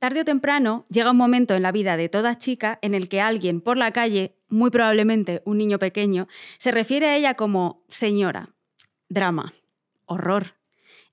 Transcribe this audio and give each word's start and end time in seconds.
Tarde 0.00 0.22
o 0.22 0.24
temprano 0.24 0.86
llega 0.88 1.10
un 1.10 1.18
momento 1.18 1.54
en 1.54 1.62
la 1.62 1.72
vida 1.72 1.98
de 1.98 2.08
toda 2.08 2.38
chica 2.38 2.78
en 2.80 2.94
el 2.94 3.10
que 3.10 3.20
alguien 3.20 3.60
por 3.60 3.76
la 3.76 3.92
calle, 3.92 4.34
muy 4.48 4.70
probablemente 4.70 5.42
un 5.44 5.58
niño 5.58 5.78
pequeño, 5.78 6.26
se 6.56 6.70
refiere 6.70 7.06
a 7.06 7.16
ella 7.16 7.34
como 7.34 7.84
señora. 7.88 8.48
Drama. 9.10 9.52
Horror. 10.06 10.54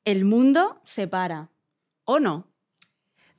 El 0.06 0.24
mundo 0.24 0.82
se 0.86 1.06
para. 1.06 1.50
¿O 2.06 2.22
no? 2.22 2.48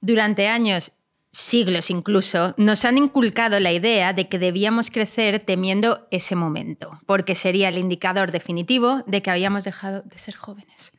Durante 0.03 0.49
años, 0.49 0.93
siglos 1.33 1.89
incluso, 1.89 2.55
nos 2.59 2.85
han 2.85 2.99
inculcado 2.99 3.59
la 3.59 3.73
idea 3.73 4.13
de 4.13 4.29
que 4.29 4.39
debíamos 4.39 4.91
crecer 4.91 5.41
temiendo 5.41 6.07
ese 6.11 6.37
momento, 6.37 7.01
porque 7.07 7.35
sería 7.35 7.71
el 7.71 7.79
indicador 7.79 8.33
definitivo 8.33 9.03
de 9.07 9.23
que 9.23 9.31
habíamos 9.31 9.65
dejado 9.65 10.03
de 10.03 10.19
ser 10.19 10.37
jóvenes. 10.37 10.93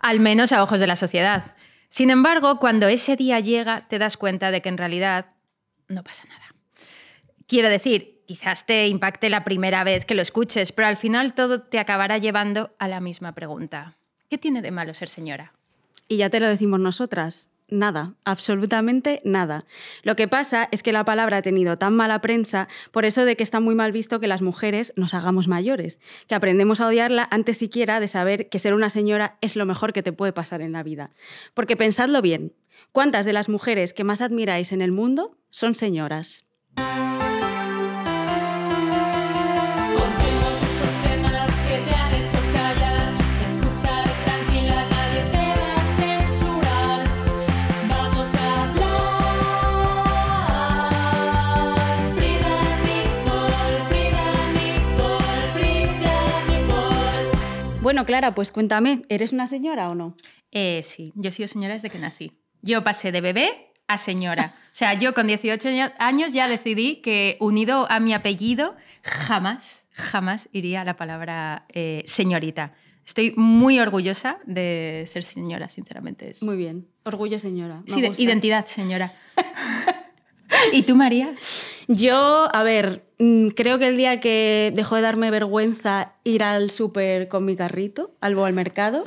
Al 0.00 0.18
menos 0.18 0.50
a 0.50 0.60
ojos 0.64 0.80
de 0.80 0.88
la 0.88 0.96
sociedad. 0.96 1.54
Sin 1.90 2.10
embargo, 2.10 2.58
cuando 2.58 2.88
ese 2.88 3.16
día 3.16 3.40
llega, 3.40 3.86
te 3.88 3.98
das 3.98 4.16
cuenta 4.16 4.50
de 4.50 4.62
que 4.62 4.68
en 4.68 4.78
realidad 4.78 5.26
no 5.88 6.02
pasa 6.04 6.24
nada. 6.28 6.54
Quiero 7.46 7.68
decir, 7.68 8.22
quizás 8.26 8.64
te 8.64 8.86
impacte 8.86 9.28
la 9.28 9.42
primera 9.42 9.82
vez 9.82 10.06
que 10.06 10.14
lo 10.14 10.22
escuches, 10.22 10.70
pero 10.70 10.86
al 10.86 10.96
final 10.96 11.34
todo 11.34 11.62
te 11.62 11.80
acabará 11.80 12.16
llevando 12.18 12.74
a 12.78 12.86
la 12.86 13.00
misma 13.00 13.34
pregunta. 13.34 13.96
¿Qué 14.28 14.38
tiene 14.38 14.62
de 14.62 14.70
malo 14.70 14.94
ser 14.94 15.08
señora? 15.08 15.52
Y 16.06 16.16
ya 16.18 16.30
te 16.30 16.38
lo 16.38 16.46
decimos 16.46 16.78
nosotras. 16.78 17.49
Nada, 17.70 18.14
absolutamente 18.24 19.20
nada. 19.24 19.64
Lo 20.02 20.16
que 20.16 20.26
pasa 20.26 20.68
es 20.72 20.82
que 20.82 20.92
la 20.92 21.04
palabra 21.04 21.38
ha 21.38 21.42
tenido 21.42 21.76
tan 21.76 21.94
mala 21.94 22.20
prensa 22.20 22.68
por 22.90 23.04
eso 23.04 23.24
de 23.24 23.36
que 23.36 23.44
está 23.44 23.60
muy 23.60 23.74
mal 23.76 23.92
visto 23.92 24.18
que 24.18 24.26
las 24.26 24.42
mujeres 24.42 24.92
nos 24.96 25.14
hagamos 25.14 25.46
mayores, 25.46 26.00
que 26.26 26.34
aprendemos 26.34 26.80
a 26.80 26.88
odiarla 26.88 27.28
antes 27.30 27.58
siquiera 27.58 28.00
de 28.00 28.08
saber 28.08 28.48
que 28.48 28.58
ser 28.58 28.74
una 28.74 28.90
señora 28.90 29.38
es 29.40 29.54
lo 29.54 29.66
mejor 29.66 29.92
que 29.92 30.02
te 30.02 30.12
puede 30.12 30.32
pasar 30.32 30.62
en 30.62 30.72
la 30.72 30.82
vida. 30.82 31.10
Porque 31.54 31.76
pensadlo 31.76 32.22
bien, 32.22 32.52
¿cuántas 32.92 33.24
de 33.24 33.32
las 33.32 33.48
mujeres 33.48 33.94
que 33.94 34.04
más 34.04 34.20
admiráis 34.20 34.72
en 34.72 34.82
el 34.82 34.90
mundo 34.90 35.38
son 35.48 35.74
señoras? 35.76 36.44
Bueno, 57.90 58.06
Clara, 58.06 58.36
pues 58.36 58.52
cuéntame, 58.52 59.02
¿eres 59.08 59.32
una 59.32 59.48
señora 59.48 59.90
o 59.90 59.96
no? 59.96 60.14
Eh, 60.52 60.80
sí, 60.84 61.12
yo 61.16 61.30
he 61.30 61.32
sido 61.32 61.48
señora 61.48 61.74
desde 61.74 61.90
que 61.90 61.98
nací. 61.98 62.30
Yo 62.62 62.84
pasé 62.84 63.10
de 63.10 63.20
bebé 63.20 63.72
a 63.88 63.98
señora. 63.98 64.54
O 64.66 64.68
sea, 64.70 64.94
yo 64.94 65.12
con 65.12 65.26
18 65.26 65.68
año- 65.68 65.92
años 65.98 66.32
ya 66.32 66.46
decidí 66.46 67.00
que 67.02 67.36
unido 67.40 67.90
a 67.90 67.98
mi 67.98 68.14
apellido 68.14 68.76
jamás, 69.02 69.86
jamás 69.90 70.48
iría 70.52 70.82
a 70.82 70.84
la 70.84 70.94
palabra 70.96 71.66
eh, 71.74 72.04
señorita. 72.06 72.74
Estoy 73.04 73.34
muy 73.36 73.80
orgullosa 73.80 74.38
de 74.46 75.02
ser 75.08 75.24
señora, 75.24 75.68
sinceramente. 75.68 76.30
Es... 76.30 76.44
Muy 76.44 76.56
bien, 76.56 76.86
orgullo 77.02 77.40
señora. 77.40 77.82
me 77.88 77.92
Sí, 77.92 78.06
gusta. 78.06 78.22
identidad, 78.22 78.66
señora. 78.68 79.12
¿Y 80.72 80.82
tú, 80.82 80.96
María? 80.96 81.34
Yo, 81.88 82.48
a 82.54 82.62
ver, 82.62 83.02
mm, 83.18 83.48
creo 83.48 83.78
que 83.78 83.88
el 83.88 83.96
día 83.96 84.20
que 84.20 84.72
dejó 84.74 84.96
de 84.96 85.02
darme 85.02 85.30
vergüenza 85.30 86.12
ir 86.24 86.42
al 86.44 86.70
súper 86.70 87.28
con 87.28 87.44
mi 87.44 87.56
carrito, 87.56 88.12
al 88.20 88.38
al 88.38 88.52
mercado, 88.52 89.04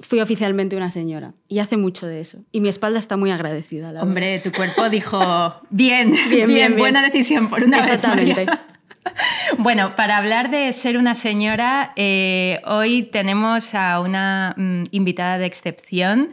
fui 0.00 0.20
oficialmente 0.20 0.76
una 0.76 0.90
señora. 0.90 1.34
Y 1.48 1.60
hace 1.60 1.76
mucho 1.76 2.06
de 2.06 2.20
eso. 2.20 2.38
Y 2.50 2.60
mi 2.60 2.68
espalda 2.68 2.98
está 2.98 3.16
muy 3.16 3.30
agradecida, 3.30 3.86
la 3.86 3.92
verdad. 3.92 4.02
Hombre, 4.08 4.38
tu 4.40 4.50
cuerpo 4.52 4.90
dijo, 4.90 5.20
bien, 5.70 6.10
bien, 6.10 6.28
Bien, 6.30 6.48
bien, 6.48 6.76
buena 6.76 7.00
bien. 7.00 7.12
decisión 7.12 7.48
por 7.48 7.62
una 7.62 7.78
vez, 7.78 7.86
Exactamente. 7.86 8.46
María". 8.46 8.66
Bueno, 9.58 9.96
para 9.96 10.16
hablar 10.16 10.50
de 10.50 10.72
ser 10.72 10.96
una 10.96 11.14
señora, 11.14 11.92
eh, 11.96 12.60
hoy 12.64 13.02
tenemos 13.02 13.74
a 13.74 14.00
una 14.00 14.54
mm, 14.56 14.84
invitada 14.92 15.38
de 15.38 15.46
excepción, 15.46 16.30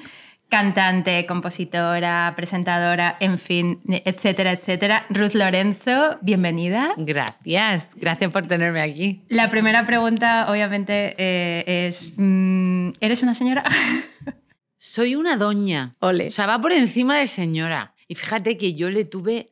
cantante, 0.50 1.26
compositora, 1.28 2.34
presentadora, 2.36 3.16
en 3.20 3.38
fin, 3.38 3.82
etcétera, 3.88 4.52
etcétera. 4.52 5.06
Ruth 5.10 5.34
Lorenzo, 5.34 6.18
bienvenida. 6.22 6.94
Gracias, 6.98 7.96
gracias 7.96 8.32
por 8.32 8.48
tenerme 8.48 8.82
aquí. 8.82 9.24
La 9.30 9.50
primera 9.50 9.86
pregunta, 9.86 10.48
obviamente, 10.50 11.16
eh, 11.18 11.88
es, 11.88 12.14
mm, 12.18 12.90
¿eres 13.00 13.22
una 13.22 13.36
señora? 13.36 13.64
Soy 14.78 15.16
una 15.16 15.38
doña. 15.38 15.94
Ole. 16.00 16.28
O 16.28 16.32
sea, 16.32 16.48
va 16.48 16.59
por 16.59 16.72
encima 16.72 17.18
de 17.18 17.28
señora. 17.28 17.94
Y 18.08 18.16
fíjate 18.16 18.58
que 18.58 18.74
yo 18.74 18.90
le 18.90 19.06
tuve 19.06 19.52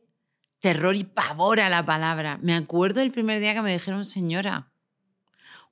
terror 0.60 0.96
y 0.96 1.04
pavor 1.04 1.60
a 1.60 1.70
la 1.70 1.86
palabra. 1.86 2.40
Me 2.42 2.56
acuerdo 2.56 3.02
el 3.02 3.12
primer 3.12 3.40
día 3.40 3.54
que 3.54 3.62
me 3.62 3.72
dijeron 3.72 4.04
señora. 4.04 4.72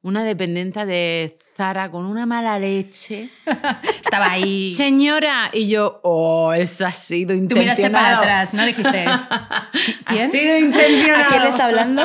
Una 0.05 0.23
dependienta 0.23 0.85
de 0.85 1.35
Zara 1.55 1.89
con 1.89 2.05
una 2.05 2.27
mala 2.27 2.59
leche. 2.59 3.27
Estaba 4.03 4.33
ahí. 4.33 4.63
Señora. 4.63 5.49
Y 5.51 5.67
yo, 5.67 5.99
oh, 6.03 6.53
eso 6.53 6.85
ha 6.85 6.93
sido 6.93 7.29
Tú 7.29 7.37
intencionado. 7.37 7.75
miraste 7.75 7.89
para 7.89 8.19
atrás, 8.19 8.53
¿no? 8.53 8.63
Dijiste, 8.67 9.03
Ha 9.07 9.71
¿quién? 10.05 10.29
sido 10.29 10.59
intencionado. 10.59 11.23
¿A 11.23 11.27
quién 11.27 11.41
le 11.41 11.49
está 11.49 11.65
hablando? 11.65 12.03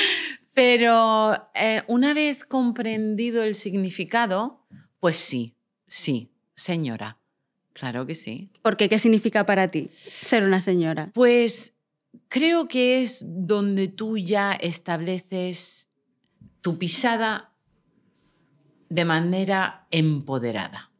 Pero 0.52 1.48
eh, 1.54 1.84
una 1.86 2.12
vez 2.12 2.44
comprendido 2.44 3.42
el 3.42 3.54
significado, 3.54 4.66
pues 5.00 5.16
sí, 5.16 5.54
sí, 5.86 6.30
señora. 6.54 7.16
Claro 7.72 8.04
que 8.04 8.14
sí. 8.14 8.50
Porque, 8.60 8.90
¿qué 8.90 8.98
significa 8.98 9.46
para 9.46 9.68
ti 9.68 9.88
ser 9.90 10.44
una 10.44 10.60
señora? 10.60 11.12
Pues 11.14 11.72
creo 12.28 12.68
que 12.68 13.00
es 13.00 13.24
donde 13.26 13.88
tú 13.88 14.18
ya 14.18 14.52
estableces 14.52 15.87
tu 16.60 16.78
pisada 16.78 17.52
de 18.88 19.04
manera 19.04 19.86
empoderada. 19.90 20.90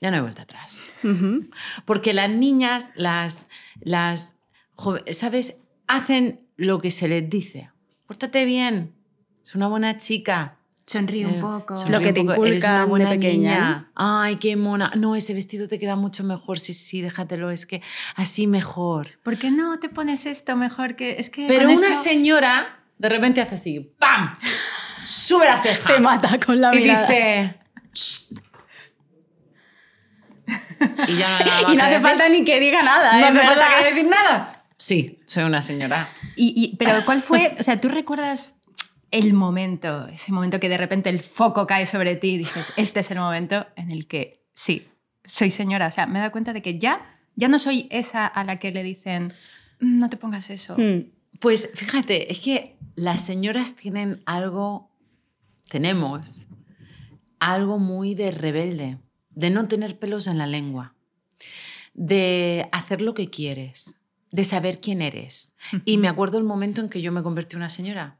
Ya 0.00 0.10
no 0.10 0.16
hay 0.16 0.22
vuelta 0.22 0.42
atrás. 0.42 0.84
Ujú. 1.04 1.46
Porque 1.84 2.14
las 2.14 2.30
niñas, 2.30 2.90
las, 2.94 3.48
las 3.80 4.36
¿sabes? 5.12 5.56
Hacen 5.86 6.46
lo 6.56 6.80
que 6.80 6.90
se 6.90 7.06
les 7.08 7.28
dice. 7.28 7.70
Pórtate 8.06 8.44
bien, 8.46 8.94
es 9.44 9.54
una 9.54 9.68
buena 9.68 9.98
chica. 9.98 10.56
Sonríe 10.86 11.26
un 11.26 11.34
Eh, 11.34 11.40
poco. 11.40 11.76
sonríe 11.76 11.98
Lo 11.98 12.02
que 12.04 12.12
te 12.12 12.20
inculcan 12.20 12.82
de 12.82 12.88
buena 12.88 13.10
pequeña, 13.10 13.34
niña. 13.54 13.92
Ay, 13.94 14.36
qué 14.36 14.56
mona. 14.56 14.90
No, 14.96 15.14
ese 15.14 15.34
vestido 15.34 15.68
te 15.68 15.78
queda 15.78 15.94
mucho 15.94 16.24
mejor. 16.24 16.58
Sí, 16.58 16.72
sí, 16.74 17.00
déjatelo. 17.00 17.50
Es 17.50 17.64
que 17.66 17.80
así 18.16 18.46
mejor. 18.48 19.20
¿Por 19.22 19.38
qué 19.38 19.50
no 19.52 19.78
te 19.78 19.88
pones 19.88 20.26
esto 20.26 20.56
mejor 20.56 20.96
que.? 20.96 21.20
Es 21.20 21.30
que. 21.30 21.46
Pero 21.46 21.66
una 21.70 21.90
eso- 21.90 22.02
señora 22.02 22.79
de 23.00 23.08
repente 23.08 23.40
hace 23.40 23.54
así, 23.54 23.94
¡pam! 23.98 24.36
Sube 25.04 25.46
la 25.46 25.62
ceja. 25.62 25.94
Te 25.94 26.00
mata 26.00 26.38
con 26.38 26.60
la 26.60 26.74
y 26.74 26.80
mirada. 26.80 27.06
dice. 27.08 27.54
"Shh". 27.94 28.34
Y 31.08 31.16
ya 31.16 31.38
no, 31.40 31.44
Y 31.72 31.76
no 31.76 31.82
hace 31.82 31.92
decir. 31.92 32.06
falta 32.06 32.28
ni 32.28 32.44
que 32.44 32.60
diga 32.60 32.82
nada. 32.82 33.12
¿No 33.18 33.26
¿eh? 33.26 33.28
hace 33.30 33.46
falta 33.46 33.66
que 33.78 33.88
decir 33.90 34.04
nada? 34.08 34.64
Sí, 34.76 35.20
soy 35.26 35.44
una 35.44 35.62
señora. 35.62 36.10
Y, 36.36 36.52
y- 36.56 36.76
pero 36.76 37.04
¿cuál 37.04 37.22
fue? 37.22 37.54
O 37.58 37.62
sea, 37.62 37.80
¿tú 37.80 37.88
recuerdas 37.88 38.56
el 39.10 39.32
momento, 39.34 40.06
ese 40.08 40.32
momento 40.32 40.60
que 40.60 40.68
de 40.68 40.76
repente 40.78 41.10
el 41.10 41.20
foco 41.20 41.66
cae 41.66 41.86
sobre 41.86 42.16
ti 42.16 42.32
y 42.34 42.38
dices, 42.38 42.72
este 42.76 43.00
es 43.00 43.10
el 43.10 43.18
momento 43.18 43.66
en 43.76 43.90
el 43.90 44.06
que 44.06 44.44
sí, 44.52 44.88
soy 45.24 45.50
señora? 45.50 45.86
O 45.86 45.90
sea, 45.90 46.06
me 46.06 46.18
he 46.18 46.20
dado 46.20 46.32
cuenta 46.32 46.52
de 46.52 46.62
que 46.62 46.78
ya, 46.78 47.18
ya 47.36 47.48
no 47.48 47.58
soy 47.58 47.88
esa 47.90 48.26
a 48.26 48.44
la 48.44 48.58
que 48.58 48.70
le 48.72 48.82
dicen, 48.82 49.32
"Mm, 49.80 49.98
no 49.98 50.08
te 50.10 50.16
pongas 50.16 50.50
eso. 50.50 50.76
Hmm. 50.76 51.10
Pues 51.38 51.70
fíjate, 51.74 52.32
es 52.32 52.40
que 52.40 52.76
las 52.94 53.24
señoras 53.24 53.76
tienen 53.76 54.22
algo, 54.26 54.90
tenemos 55.68 56.48
algo 57.38 57.78
muy 57.78 58.14
de 58.14 58.30
rebelde, 58.30 58.98
de 59.30 59.50
no 59.50 59.66
tener 59.66 59.98
pelos 59.98 60.26
en 60.26 60.38
la 60.38 60.46
lengua, 60.46 60.94
de 61.94 62.68
hacer 62.72 63.00
lo 63.00 63.14
que 63.14 63.30
quieres, 63.30 63.96
de 64.30 64.44
saber 64.44 64.80
quién 64.80 65.02
eres. 65.02 65.54
Y 65.84 65.96
me 65.96 66.08
acuerdo 66.08 66.38
el 66.38 66.44
momento 66.44 66.80
en 66.80 66.88
que 66.88 67.02
yo 67.02 67.10
me 67.12 67.22
convertí 67.22 67.56
en 67.56 67.62
una 67.62 67.68
señora. 67.68 68.19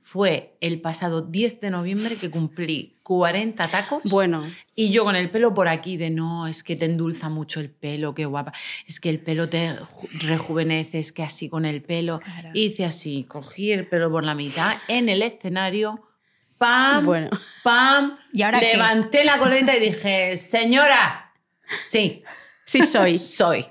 Fue 0.00 0.56
el 0.60 0.80
pasado 0.80 1.22
10 1.22 1.60
de 1.60 1.70
noviembre 1.70 2.16
que 2.16 2.30
cumplí 2.30 2.96
40 3.02 3.68
tacos. 3.68 4.02
Bueno. 4.04 4.44
Y 4.74 4.90
yo 4.90 5.04
con 5.04 5.16
el 5.16 5.30
pelo 5.30 5.54
por 5.54 5.68
aquí 5.68 5.96
de 5.96 6.10
no, 6.10 6.46
es 6.46 6.62
que 6.62 6.76
te 6.76 6.84
endulza 6.86 7.28
mucho 7.28 7.60
el 7.60 7.70
pelo, 7.70 8.14
qué 8.14 8.24
guapa. 8.26 8.52
Es 8.86 9.00
que 9.00 9.10
el 9.10 9.20
pelo 9.20 9.48
te 9.48 9.76
ju- 9.78 10.08
rejuvenece, 10.20 10.98
es 10.98 11.12
que 11.12 11.22
así 11.22 11.48
con 11.48 11.64
el 11.64 11.82
pelo. 11.82 12.20
Hice 12.54 12.84
así, 12.84 13.24
cogí 13.24 13.72
el 13.72 13.86
pelo 13.86 14.10
por 14.10 14.24
la 14.24 14.34
mitad 14.34 14.76
en 14.88 15.08
el 15.08 15.22
escenario. 15.22 16.00
¡Pam! 16.58 17.04
Bueno. 17.04 17.30
¡Pam! 17.64 18.16
¿Y 18.32 18.42
ahora 18.42 18.60
qué? 18.60 18.72
Levanté 18.74 19.24
la 19.24 19.38
coleta 19.38 19.76
y 19.76 19.80
dije, 19.80 20.36
señora, 20.36 21.32
sí, 21.80 22.22
Sí 22.72 22.82
soy. 22.84 23.18
soy. 23.18 23.66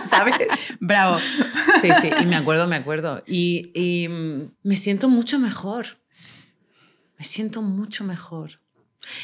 ¿Sabes? 0.00 0.74
Bravo. 0.80 1.18
Sí, 1.82 1.90
sí, 2.00 2.08
y 2.22 2.24
me 2.24 2.36
acuerdo, 2.36 2.66
me 2.66 2.76
acuerdo. 2.76 3.22
Y, 3.26 3.70
y, 3.74 4.08
mm, 4.08 4.52
me 4.62 4.76
siento 4.76 5.10
mucho 5.10 5.38
mejor. 5.38 6.00
Me 7.18 7.24
siento 7.26 7.60
mucho 7.60 8.02
mejor. 8.02 8.62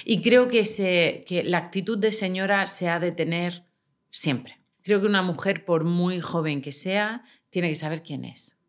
Y 0.04 0.20
creo 0.20 0.48
que, 0.48 0.66
se, 0.66 1.24
que 1.26 1.44
la 1.44 1.56
actitud 1.56 1.96
de 1.96 2.12
señora 2.12 2.66
se 2.66 2.90
ha 2.90 3.00
de 3.00 3.10
tener 3.10 3.64
siempre. 4.10 4.60
Creo 4.82 5.00
que 5.00 5.06
una 5.06 5.22
mujer, 5.22 5.64
por 5.64 5.84
muy 5.84 6.20
joven 6.20 6.60
que 6.60 6.72
sea, 6.72 7.24
tiene 7.48 7.70
que 7.70 7.74
saber 7.74 8.02
quién 8.02 8.26
es. 8.26 8.60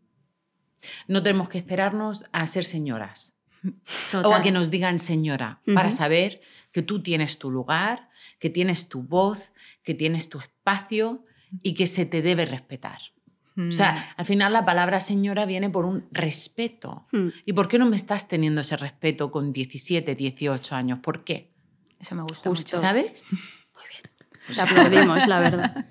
No 1.09 1.23
tenemos 1.23 1.49
que 1.49 1.57
esperarnos 1.57 2.25
a 2.31 2.47
ser 2.47 2.63
señoras 2.63 3.36
o 4.13 4.17
a 4.17 4.21
Total. 4.23 4.41
que 4.41 4.51
nos 4.51 4.69
digan 4.71 4.99
señora, 4.99 5.61
para 5.75 5.87
Ujú. 5.89 5.97
saber 5.97 6.41
que 6.71 6.81
tú 6.81 7.01
tienes 7.01 7.39
tu 7.39 7.51
lugar, 7.51 8.09
que 8.39 8.49
tienes 8.49 8.89
tu 8.89 9.01
voz, 9.03 9.51
que 9.83 9.93
tienes 9.93 10.29
tu 10.29 10.39
espacio 10.39 11.25
y 11.63 11.73
que 11.73 11.87
se 11.87 12.05
te 12.05 12.21
debe 12.21 12.45
respetar. 12.45 12.99
O 13.57 13.71
sea, 13.71 14.13
al 14.17 14.25
final 14.25 14.53
la 14.53 14.65
palabra 14.65 14.99
señora 14.99 15.47
viene 15.47 15.67
por 15.71 15.85
un 15.85 16.07
respeto. 16.11 17.07
Hmm. 17.11 17.29
¿Y 17.43 17.53
por 17.53 17.67
qué 17.67 17.79
no 17.79 17.87
me 17.87 17.95
estás 17.95 18.27
teniendo 18.27 18.61
ese 18.61 18.77
respeto 18.77 19.31
con 19.31 19.51
17, 19.51 20.13
18 20.13 20.75
años? 20.75 20.99
¿Por 20.99 21.23
qué? 21.23 21.51
Eso 21.99 22.13
me 22.13 22.21
gusta 22.21 22.51
Justo. 22.51 22.67
mucho. 22.75 22.77
¿Sabes? 22.77 23.25
La 24.55 24.63
aplaudimos, 24.63 25.27
la 25.27 25.39
verdad. 25.41 25.85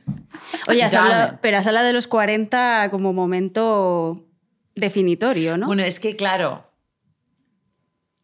Oye, 0.68 0.82
has 0.84 0.94
hablado- 0.94 1.38
pero 1.42 1.58
has 1.58 1.66
hablado 1.66 1.86
de 1.88 1.92
los 1.92 2.06
40 2.06 2.88
como 2.92 3.12
momento 3.12 4.28
definitorio, 4.74 5.56
¿no? 5.58 5.66
Bueno, 5.66 5.82
es 5.82 6.00
que 6.00 6.16
claro, 6.16 6.65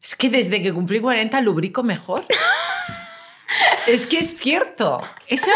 es 0.02 0.16
que 0.16 0.28
desde 0.28 0.62
que 0.62 0.72
cumplí 0.72 1.00
40 1.00 1.40
lubrico 1.42 1.82
mejor. 1.82 2.24
es 3.86 4.06
que 4.06 4.18
es 4.18 4.36
cierto. 4.36 5.00
Eso 5.28 5.50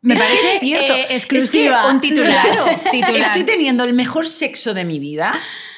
me 0.00 0.14
Es 0.14 0.20
que 0.20 0.26
parece 0.26 0.54
es 0.54 0.60
cierto. 0.60 0.94
eh, 0.94 1.06
exclusiva. 1.10 1.80
Es 1.80 1.86
que, 1.86 1.92
un 1.94 2.00
titular. 2.00 2.46
Claro, 2.46 2.80
Titular. 2.90 3.20
Estoy 3.20 3.44
teniendo 3.44 3.84
el 3.84 3.92
mejor 3.92 4.26
sexo 4.26 4.74
de 4.74 4.84
mi 4.84 4.98
vida 4.98 5.34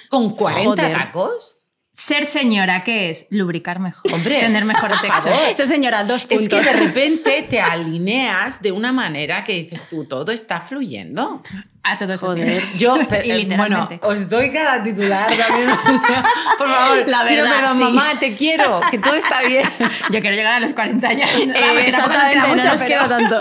con 0.08 0.30
40 0.36 0.70
Joder. 0.82 0.92
tacos. 0.92 1.58
Ser 1.96 2.26
señora, 2.26 2.82
¿qué 2.82 3.10
es? 3.10 3.28
Lubricar 3.30 3.78
mejor. 3.78 4.12
Hombre, 4.12 4.40
Tener 4.40 4.64
mejor 4.64 4.96
sexo. 4.96 5.28
Eso, 5.48 5.64
señora, 5.64 6.02
dos 6.02 6.24
puntos. 6.24 6.42
Es 6.42 6.48
que 6.48 6.60
de 6.60 6.72
repente 6.72 7.42
te 7.48 7.60
alineas 7.60 8.60
de 8.62 8.72
una 8.72 8.92
manera 8.92 9.44
que 9.44 9.52
dices 9.52 9.88
tú, 9.88 10.04
todo 10.04 10.32
está 10.32 10.60
fluyendo. 10.60 11.40
A 11.86 11.98
todos 11.98 12.12
los 12.12 12.20
Joder. 12.20 12.46
niveles. 12.46 12.80
Yo, 12.80 12.96
Y 13.24 13.30
eh, 13.30 13.48
bueno, 13.56 13.88
os 14.00 14.28
doy 14.30 14.50
cada 14.50 14.82
titular 14.82 15.30
también. 15.36 15.68
Por 16.58 16.68
favor, 16.68 17.04
La 17.06 17.22
verdad, 17.24 17.52
perdón, 17.56 17.76
sí. 17.76 17.82
mamá, 17.84 18.08
te 18.18 18.34
quiero, 18.34 18.80
que 18.90 18.98
todo 18.98 19.14
está 19.14 19.42
bien. 19.42 19.64
Yo 20.10 20.20
quiero 20.20 20.34
llegar 20.34 20.54
a 20.54 20.60
los 20.60 20.72
40 20.72 21.06
años. 21.08 21.30
Eh, 21.34 21.46
tampoco 21.52 21.74
nos 21.74 21.84
exactamente, 21.84 22.32
queda 22.32 22.42
no 22.48 22.54
mucho, 22.56 22.68
nos 22.70 22.82
pero- 22.82 22.88
queda 22.88 23.08
tanto. 23.08 23.40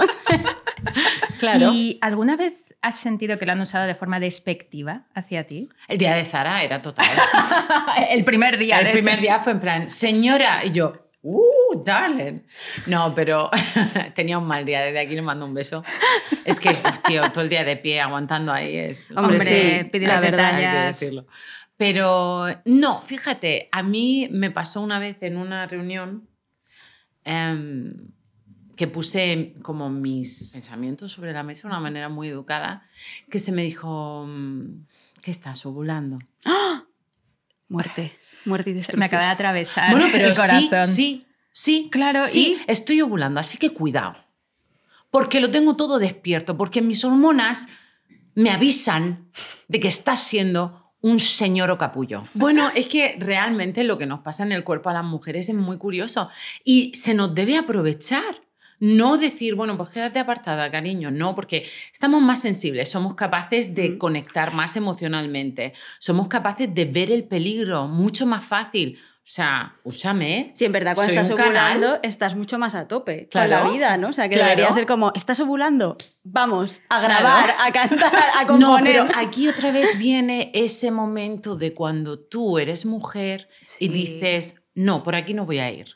Claro. 1.39 1.71
¿Y 1.73 1.97
alguna 2.01 2.35
vez 2.35 2.75
has 2.81 2.97
sentido 2.97 3.37
que 3.39 3.45
lo 3.45 3.53
han 3.53 3.61
usado 3.61 3.85
de 3.87 3.95
forma 3.95 4.19
despectiva 4.19 5.03
hacia 5.13 5.45
ti? 5.45 5.69
El 5.87 5.97
día 5.97 6.15
de 6.15 6.25
Zara 6.25 6.63
era 6.63 6.81
total. 6.81 7.05
El 8.09 8.23
primer 8.23 8.57
día. 8.57 8.79
El 8.79 8.85
de 8.87 8.91
primer 8.91 9.13
hecho. 9.15 9.21
día 9.21 9.39
fue 9.39 9.53
en 9.53 9.59
plan, 9.59 9.89
señora, 9.89 10.63
y 10.65 10.71
yo, 10.71 11.02
¡uh, 11.23 11.83
darling! 11.83 12.41
No, 12.87 13.13
pero 13.15 13.49
tenía 14.15 14.37
un 14.37 14.45
mal 14.45 14.63
día, 14.65 14.81
desde 14.81 14.99
aquí 14.99 15.15
le 15.15 15.21
mando 15.21 15.45
un 15.45 15.53
beso. 15.53 15.83
Es 16.45 16.59
que, 16.59 16.71
tío, 17.07 17.31
todo 17.31 17.43
el 17.43 17.49
día 17.49 17.63
de 17.63 17.77
pie 17.77 18.01
aguantando 18.01 18.51
ahí 18.51 18.75
es... 18.75 19.09
Hombre, 19.15 19.37
Hombre, 19.39 19.81
sí, 19.81 19.89
pide 19.89 20.07
la 20.07 20.19
verdad, 20.19 20.55
hay 20.55 20.55
que 20.55 20.67
detalles. 20.67 20.99
decirlo. 20.99 21.27
Pero 21.77 22.45
no, 22.65 23.01
fíjate, 23.01 23.69
a 23.71 23.81
mí 23.83 24.27
me 24.31 24.51
pasó 24.51 24.81
una 24.81 24.99
vez 24.99 25.17
en 25.21 25.37
una 25.37 25.65
reunión 25.65 26.29
em, 27.23 28.11
que 28.75 28.87
puse 28.87 29.55
como 29.63 29.89
mis 29.89 30.51
pensamientos 30.53 31.11
sobre 31.11 31.33
la 31.33 31.43
mesa 31.43 31.63
de 31.63 31.73
una 31.73 31.79
manera 31.79 32.09
muy 32.09 32.27
educada, 32.29 32.83
que 33.29 33.39
se 33.39 33.51
me 33.51 33.63
dijo, 33.63 34.25
mm, 34.27 34.85
¿qué 35.23 35.31
estás 35.31 35.65
ovulando? 35.65 36.19
Muerte. 37.67 38.11
Muerte 38.45 38.69
y 38.71 38.73
destrucción. 38.73 38.99
Me 38.99 39.05
acaba 39.05 39.23
de 39.23 39.29
atravesar 39.31 39.91
Bueno, 39.91 40.07
pero 40.11 40.27
el 40.27 40.35
corazón. 40.35 40.85
sí, 40.85 40.93
sí, 40.93 41.25
sí. 41.51 41.89
Claro, 41.91 42.25
sí, 42.25 42.57
y- 42.59 42.71
estoy 42.71 43.01
ovulando, 43.01 43.39
así 43.39 43.57
que 43.57 43.69
cuidado. 43.71 44.13
Porque 45.11 45.39
lo 45.39 45.51
tengo 45.51 45.75
todo 45.75 45.99
despierto, 45.99 46.57
porque 46.57 46.81
mis 46.81 47.03
hormonas 47.05 47.67
me 48.35 48.49
avisan 48.49 49.29
de 49.67 49.79
que 49.79 49.87
estás 49.87 50.19
siendo 50.23 50.91
un 51.01 51.19
señor 51.19 51.69
o 51.69 51.77
capullo. 51.77 52.23
Bueno, 52.33 52.71
es 52.73 52.87
que 52.87 53.17
realmente 53.19 53.83
lo 53.83 53.97
que 53.97 54.05
nos 54.05 54.21
pasa 54.21 54.43
en 54.43 54.51
el 54.53 54.63
cuerpo 54.63 54.89
a 54.89 54.93
las 54.93 55.03
mujeres 55.03 55.49
es 55.49 55.55
muy 55.55 55.77
curioso 55.77 56.29
y 56.63 56.93
se 56.95 57.13
nos 57.13 57.35
debe 57.35 57.57
aprovechar. 57.57 58.41
No 58.85 59.17
decir, 59.17 59.55
bueno, 59.55 59.77
pues 59.77 59.89
quédate 59.91 60.19
apartada, 60.19 60.69
cariño. 60.69 61.09
No, 61.09 61.33
porque 61.35 61.65
estamos 61.93 62.21
más 62.21 62.41
sensibles, 62.41 62.91
somos 62.91 63.15
capaces 63.15 63.73
de 63.73 63.97
conectar 63.97 64.53
más 64.53 64.75
emocionalmente, 64.75 65.71
somos 65.99 66.27
capaces 66.27 66.73
de 66.75 66.83
ver 66.83 67.09
el 67.09 67.23
peligro 67.23 67.87
mucho 67.87 68.25
más 68.25 68.43
fácil. 68.43 68.97
O 69.19 69.25
sea, 69.25 69.77
úsame. 69.85 70.37
¿eh? 70.37 70.51
Sí, 70.53 70.65
en 70.65 70.73
verdad, 70.73 70.95
cuando 70.95 71.13
Soy 71.13 71.21
estás 71.21 71.37
canal. 71.37 71.77
ovulando, 71.77 71.99
estás 72.03 72.35
mucho 72.35 72.59
más 72.59 72.75
a 72.75 72.89
tope 72.89 73.29
Claro. 73.29 73.55
con 73.61 73.67
la 73.67 73.73
vida, 73.73 73.95
¿no? 73.97 74.09
O 74.09 74.13
sea, 74.13 74.27
que 74.27 74.35
Claro. 74.35 74.49
debería 74.49 74.73
ser 74.73 74.85
como, 74.85 75.13
¿estás 75.15 75.39
ovulando? 75.39 75.95
Vamos 76.23 76.81
a 76.89 76.99
Claro. 76.99 77.13
grabar, 77.23 77.55
a 77.57 77.71
cantar, 77.71 78.13
a 78.13 78.43
No, 78.59 78.67
componer. 78.73 78.83
pero 78.83 79.07
aquí 79.15 79.47
otra 79.47 79.71
vez 79.71 79.97
viene 79.97 80.51
ese 80.53 80.91
momento 80.91 81.55
de 81.55 81.73
cuando 81.73 82.19
tú 82.19 82.57
eres 82.57 82.85
mujer 82.85 83.47
y 83.79 83.87
dices, 83.87 84.55
no, 84.75 85.03
por 85.03 85.15
aquí 85.15 85.33
no 85.33 85.45
voy 85.45 85.59
a 85.59 85.71
ir, 85.71 85.95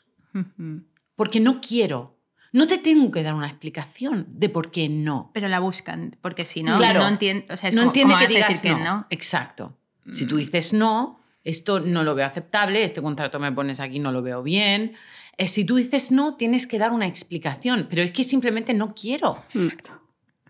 porque 1.16 1.38
no 1.40 1.60
quiero. 1.60 2.17
No 2.52 2.66
te 2.66 2.78
tengo 2.78 3.10
que 3.10 3.22
dar 3.22 3.34
una 3.34 3.46
explicación 3.48 4.26
de 4.30 4.48
por 4.48 4.70
qué 4.70 4.88
no. 4.88 5.30
Pero 5.34 5.48
la 5.48 5.60
buscan, 5.60 6.16
porque 6.22 6.44
si 6.44 6.62
no, 6.62 6.76
Claro. 6.78 7.00
no 7.00 7.08
entiende. 7.08 7.46
O 7.50 7.56
sea, 7.56 7.68
es 7.68 7.74
no 7.74 7.82
como, 7.82 7.90
entiende 7.90 8.14
¿cómo 8.14 8.26
que 8.26 8.34
digas 8.34 8.48
decir 8.48 8.70
no. 8.72 8.78
que 8.78 8.84
no? 8.84 9.06
Exacto. 9.10 9.78
Si 10.10 10.24
tú 10.24 10.36
dices 10.38 10.72
no, 10.72 11.20
esto 11.44 11.80
no 11.80 12.02
lo 12.02 12.14
veo 12.14 12.24
aceptable, 12.26 12.82
este 12.82 13.02
contrato 13.02 13.38
me 13.38 13.52
pones 13.52 13.78
aquí, 13.80 13.98
no 13.98 14.10
lo 14.12 14.22
veo 14.22 14.42
bien. 14.42 14.94
Eh, 15.36 15.46
si 15.48 15.64
tú 15.64 15.76
dices 15.76 16.10
no, 16.10 16.34
tienes 16.36 16.66
que 16.66 16.78
dar 16.78 16.92
una 16.92 17.06
explicación, 17.06 17.86
pero 17.90 18.02
es 18.02 18.10
que 18.12 18.24
simplemente 18.24 18.72
no 18.72 18.94
quiero. 18.94 19.44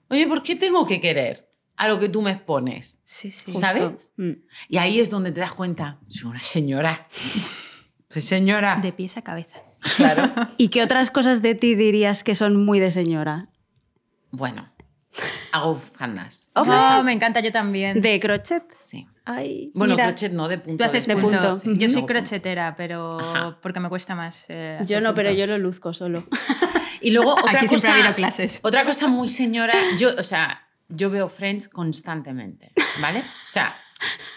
Oye, 0.08 0.26
¿por 0.28 0.42
qué 0.44 0.54
tengo 0.54 0.86
que 0.86 1.00
querer 1.00 1.50
a 1.76 1.88
lo 1.88 1.98
que 1.98 2.08
tú 2.08 2.22
me 2.22 2.30
expones? 2.30 3.00
Sí, 3.04 3.30
sí. 3.32 3.52
¿Sabes? 3.52 4.12
Mm. 4.16 4.30
Y 4.68 4.76
ahí 4.78 5.00
es 5.00 5.10
donde 5.10 5.32
te 5.32 5.40
das 5.40 5.52
cuenta, 5.52 5.98
soy 6.08 6.30
una 6.30 6.42
señora. 6.42 7.08
Soy 8.10 8.22
señora. 8.22 8.78
De 8.82 8.90
pies 8.90 9.18
a 9.18 9.22
cabeza. 9.22 9.58
Claro. 9.96 10.32
¿Y 10.56 10.68
qué 10.68 10.82
otras 10.82 11.10
cosas 11.10 11.42
de 11.42 11.54
ti 11.54 11.74
dirías 11.74 12.24
que 12.24 12.34
son 12.34 12.64
muy 12.64 12.80
de 12.80 12.90
señora? 12.90 13.48
Bueno, 14.30 14.68
hago 15.52 15.74
bufandas. 15.74 16.50
Oh, 16.54 17.02
me 17.04 17.12
encanta, 17.12 17.40
yo 17.40 17.52
también. 17.52 18.00
¿De 18.00 18.18
crochet? 18.20 18.64
Sí. 18.78 19.06
Ay, 19.24 19.70
Bueno, 19.74 19.94
mira. 19.94 20.06
crochet 20.06 20.32
no, 20.32 20.48
de 20.48 20.58
punto. 20.58 20.82
Tú 20.84 20.90
haces 20.90 21.06
de 21.06 21.14
punto. 21.16 21.38
punto. 21.38 21.54
sí. 21.54 21.76
Yo 21.76 21.88
soy 21.88 22.04
crochetera, 22.06 22.74
pero 22.76 23.18
Ajá. 23.20 23.58
porque 23.60 23.78
me 23.80 23.88
cuesta 23.88 24.14
más. 24.14 24.46
eh, 24.48 24.80
Yo 24.86 25.00
no, 25.00 25.14
pero 25.14 25.30
yo 25.32 25.46
lo 25.46 25.58
luzco 25.58 25.92
solo. 25.94 26.24
Y 27.00 27.12
luego 27.12 27.32
otra 27.34 27.52
Aquí 27.60 27.66
cosa, 27.68 27.94
ha 28.08 28.14
clases. 28.14 28.58
Otra 28.64 28.84
cosa 28.84 29.06
muy 29.06 29.28
señora, 29.28 29.72
yo, 29.98 30.10
o 30.18 30.22
sea, 30.24 30.66
yo 30.88 31.10
veo 31.10 31.28
Friends 31.28 31.68
constantemente, 31.68 32.72
¿vale? 33.00 33.20
O 33.20 33.46
sea, 33.46 33.72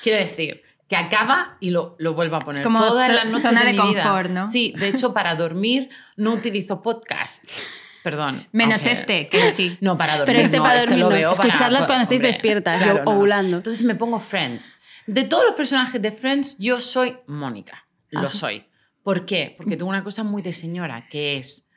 quiero 0.03 0.19
decir 0.19 0.61
que 0.91 0.97
acaba 0.97 1.55
y 1.61 1.69
lo, 1.69 1.95
lo 1.99 2.13
vuelvo 2.15 2.35
a 2.35 2.39
poner 2.41 2.59
Es 2.59 2.65
como 2.67 2.79
todas 2.81 3.09
las 3.09 3.25
noches 3.25 3.45
zona 3.47 3.61
de, 3.61 3.67
de 3.71 3.81
mi 3.81 3.89
vida. 3.91 4.03
confort, 4.03 4.29
¿no? 4.29 4.43
Sí, 4.43 4.73
de 4.77 4.89
hecho 4.89 5.13
para 5.13 5.35
dormir 5.35 5.89
no 6.17 6.33
utilizo 6.33 6.81
podcasts. 6.81 7.69
Perdón. 8.03 8.45
Menos 8.51 8.81
aunque- 8.81 8.91
este, 8.91 9.29
que 9.29 9.51
sí. 9.53 9.77
No, 9.81 9.97
para 9.97 10.17
dormir. 10.17 10.25
Pero 10.25 10.39
este 10.39 10.57
no, 10.57 10.63
para 10.63 10.75
este 10.79 10.87
dormir 10.89 11.03
lo 11.05 11.09
no. 11.11 11.15
veo 11.15 11.31
Escucharlas 11.31 11.79
para- 11.83 11.85
cuando 11.87 12.03
estéis 12.03 12.19
hombre, 12.19 12.27
despiertas, 12.27 12.81
claro, 12.83 12.99
o- 12.99 13.03
no, 13.05 13.05
no. 13.05 13.11
ovulando. 13.11 13.55
Entonces 13.57 13.83
me 13.85 13.95
pongo 13.95 14.19
Friends. 14.19 14.73
De 15.07 15.23
todos 15.23 15.45
los 15.45 15.53
personajes 15.55 16.01
de 16.01 16.11
Friends, 16.11 16.57
yo 16.59 16.81
soy 16.81 17.15
Mónica. 17.25 17.85
Lo 18.09 18.19
Ajá. 18.27 18.31
soy. 18.31 18.65
¿Por 19.01 19.25
qué? 19.25 19.55
Porque 19.57 19.77
tengo 19.77 19.89
una 19.89 20.03
cosa 20.03 20.25
muy 20.25 20.41
de 20.41 20.51
señora, 20.51 21.07
que 21.09 21.37
es, 21.37 21.69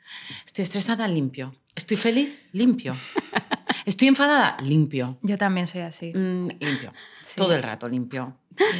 estoy 0.45 0.63
estresada, 0.63 1.07
limpio. 1.07 1.55
Estoy 1.73 1.95
feliz, 1.95 2.37
limpio. 2.51 2.93
Estoy 3.85 4.07
enfadada, 4.07 4.57
limpio. 4.61 5.17
Yo 5.21 5.37
también 5.37 5.67
soy 5.67 5.81
así. 5.81 6.11
Mm, 6.13 6.47
limpio. 6.59 6.91
Sí. 7.23 7.35
Todo 7.37 7.53
el 7.55 7.63
rato 7.63 7.87
limpio. 7.89 8.37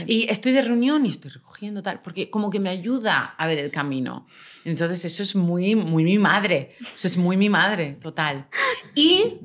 Y 0.08 0.30
estoy 0.30 0.54
de 0.54 0.62
reunión 0.62 1.06
y 1.06 1.10
estoy 1.10 1.32
recogiendo 1.32 1.84
tal, 1.84 2.00
porque 2.02 2.30
como 2.30 2.50
que 2.50 2.60
me 2.62 2.70
ayuda 2.70 3.36
a 3.38 3.46
ver 3.48 3.60
el 3.60 3.72
camino. 3.72 4.26
Entonces 4.64 5.04
eso 5.04 5.22
es 5.22 5.36
muy, 5.36 5.76
muy 5.76 6.04
mi 6.06 6.18
madre. 6.18 6.76
Eso 6.96 7.08
es 7.08 7.18
muy 7.18 7.36
mi 7.36 7.50
madre, 7.50 7.98
total. 8.02 8.48
Y 8.96 9.40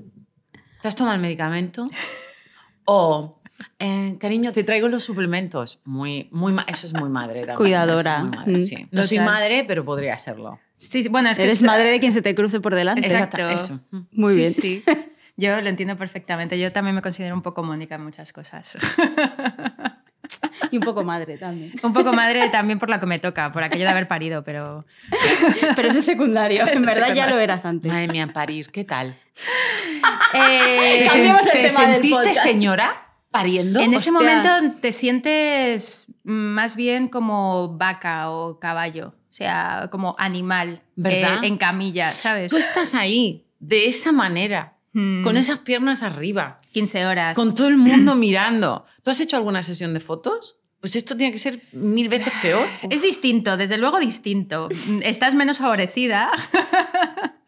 ¿te 0.83 0.89
has 0.89 0.95
tomado 0.95 1.17
el 1.17 1.21
medicamento? 1.21 1.89
O, 2.85 3.41
eh, 3.79 4.17
cariño, 4.21 4.53
te 4.53 4.65
traigo 4.65 4.89
los 4.89 5.05
suplementos. 5.05 5.81
Muy, 5.85 6.29
muy, 6.33 6.55
eso 6.67 6.87
es 6.87 6.95
muy 6.95 7.09
madre. 7.09 7.41
también. 7.41 7.57
Cuidadora. 7.57 8.13
Eso 8.17 8.23
es 8.25 8.29
muy 8.29 8.37
madre, 8.39 8.53
Mm. 8.57 8.61
sí. 8.61 8.89
No 8.91 9.03
soy 9.03 9.19
madre, 9.19 9.65
pero 9.67 9.85
podría 9.85 10.17
serlo. 10.19 10.59
Sí, 10.77 11.03
sí, 11.03 11.09
bueno, 11.09 11.29
es 11.31 11.37
que 11.37 11.43
Eres 11.45 11.57
es- 11.59 11.63
madre 11.63 11.91
de 11.91 12.01
quien 12.01 12.13
se 12.13 12.23
te 12.23 12.35
cruce 12.35 12.61
por 12.61 12.75
delante. 12.75 13.07
Exacto. 13.07 13.49
Eso. 13.51 13.81
Mm. 13.91 13.99
Muy 14.13 14.33
Sí, 14.35 14.39
bien. 14.39 14.55
Sí. 14.55 14.85
Yo 15.41 15.59
lo 15.61 15.69
entiendo 15.69 15.97
perfectamente. 15.97 16.59
Yo 16.59 16.71
también 16.71 16.95
me 16.95 17.01
considero 17.01 17.35
un 17.35 17.41
poco 17.41 17.63
Mónica 17.63 17.95
en 17.95 18.05
muchas 18.05 18.33
cosas. 18.33 18.77
Y 20.71 20.77
un 20.77 20.83
poco 20.83 21.03
madre 21.03 21.39
también. 21.39 21.73
un 21.83 21.93
poco 21.93 22.13
madre 22.13 22.49
también 22.51 22.79
por 22.79 22.91
la 22.91 23.01
que 23.01 23.07
me 23.07 23.19
toca, 23.19 23.53
por 23.53 23.63
aquello 23.63 23.85
de 23.85 23.91
haber 23.91 24.07
parido, 24.07 24.45
pero 24.45 24.85
Pero 25.77 25.89
eso 25.89 25.99
es 25.99 26.05
secundario. 26.05 26.65
Eso 26.65 26.75
En 26.75 26.85
verdad 26.85 27.15
ya 27.15 27.27
lo 27.27 27.39
eras 27.39 27.65
antes. 27.65 27.91
Madre 27.91 28.09
mía, 28.09 28.29
parir, 28.33 28.71
¿qué 28.71 28.85
tal? 28.85 29.17
Eh, 30.35 31.09
¿Te, 31.53 31.69
sentiste 31.69 32.35
señora 32.35 33.15
pariendo? 33.31 33.81
en 33.81 33.95
ese 33.95 34.13
momento 34.13 34.49
te 34.81 34.93
sientes 34.93 36.07
más 36.23 36.77
bien 36.77 37.09
como 37.09 37.77
vaca 37.77 38.31
o 38.31 38.61
caballo, 38.61 39.09
o 39.09 39.33
sea, 39.33 39.89
como 39.91 40.15
animal 40.19 40.83
¿Verdad? 40.95 41.43
eh, 41.43 41.49
en 41.49 41.57
camilla, 41.57 42.11
¿sabes? 42.11 42.51
Tú 42.51 42.59
estás 42.59 42.95
ahí, 42.95 43.47
de 43.59 43.89
esa 43.89 44.13
manera, 44.13 44.77
Mm, 44.93 45.23
con 45.23 45.37
esas 45.37 45.61
piernas 45.61 46.03
arriba, 46.03 46.59
15 46.73 47.07
horas. 47.07 47.37
con 47.37 47.55
todo 47.55 47.69
el 47.69 47.77
mundo 47.77 48.17
mirando. 48.17 48.85
¿Tú 49.03 49.11
has 49.11 49.21
hecho 49.21 49.37
alguna 49.37 49.63
sesión 49.63 49.95
de 49.95 50.01
fotos? 50.01 50.57
Pues 50.81 50.97
esto 50.97 51.17
tiene 51.17 51.33
que 51.33 51.39
ser 51.39 51.61
mil 51.73 52.09
veces 52.09 52.33
peor. 52.41 52.67
Es 52.89 53.03
distinto, 53.03 53.57
desde 53.57 53.77
luego 53.77 54.01
distinto. 54.01 54.69
Estás 55.03 55.35
menos 55.35 55.59
favorecida. 55.59 56.31